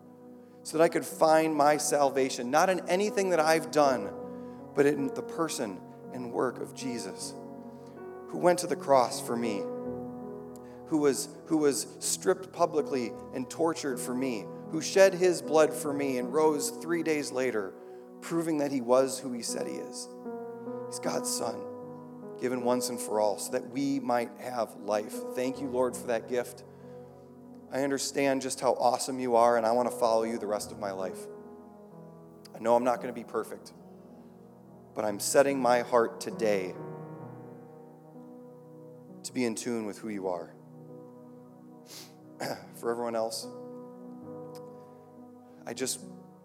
[0.63, 4.09] so that I could find my salvation, not in anything that I've done,
[4.75, 5.79] but in the person
[6.13, 7.33] and work of Jesus,
[8.29, 9.61] who went to the cross for me,
[10.87, 15.93] who was, who was stripped publicly and tortured for me, who shed his blood for
[15.93, 17.73] me and rose three days later
[18.21, 20.07] proving that he was who he said he is.
[20.87, 21.55] He's God's Son,
[22.39, 25.13] given once and for all, so that we might have life.
[25.35, 26.63] Thank you, Lord, for that gift.
[27.71, 30.71] I understand just how awesome you are, and I want to follow you the rest
[30.71, 31.19] of my life.
[32.55, 33.73] I know I'm not going to be perfect,
[34.95, 36.73] but I'm setting my heart today
[39.23, 40.53] to be in tune with who you are.
[42.75, 43.47] for everyone else,
[45.65, 45.99] I just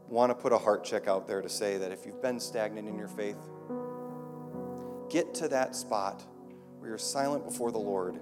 [0.09, 2.89] want to put a heart check out there to say that if you've been stagnant
[2.89, 3.39] in your faith,
[5.09, 6.23] get to that spot
[6.79, 8.21] where you're silent before the Lord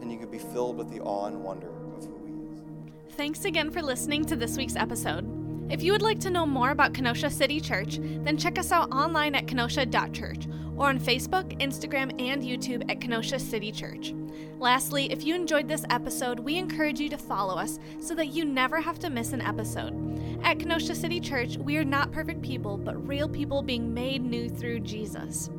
[0.00, 3.14] and you can be filled with the awe and wonder of who He is.
[3.16, 5.26] Thanks again for listening to this week's episode.
[5.70, 8.90] If you would like to know more about Kenosha City Church, then check us out
[8.92, 10.46] online at kenosha.church
[10.76, 14.14] or on Facebook, Instagram, and YouTube at Kenosha City Church.
[14.58, 18.44] Lastly, if you enjoyed this episode, we encourage you to follow us so that you
[18.44, 19.94] never have to miss an episode.
[20.42, 24.48] At Kenosha City Church, we are not perfect people, but real people being made new
[24.48, 25.50] through Jesus.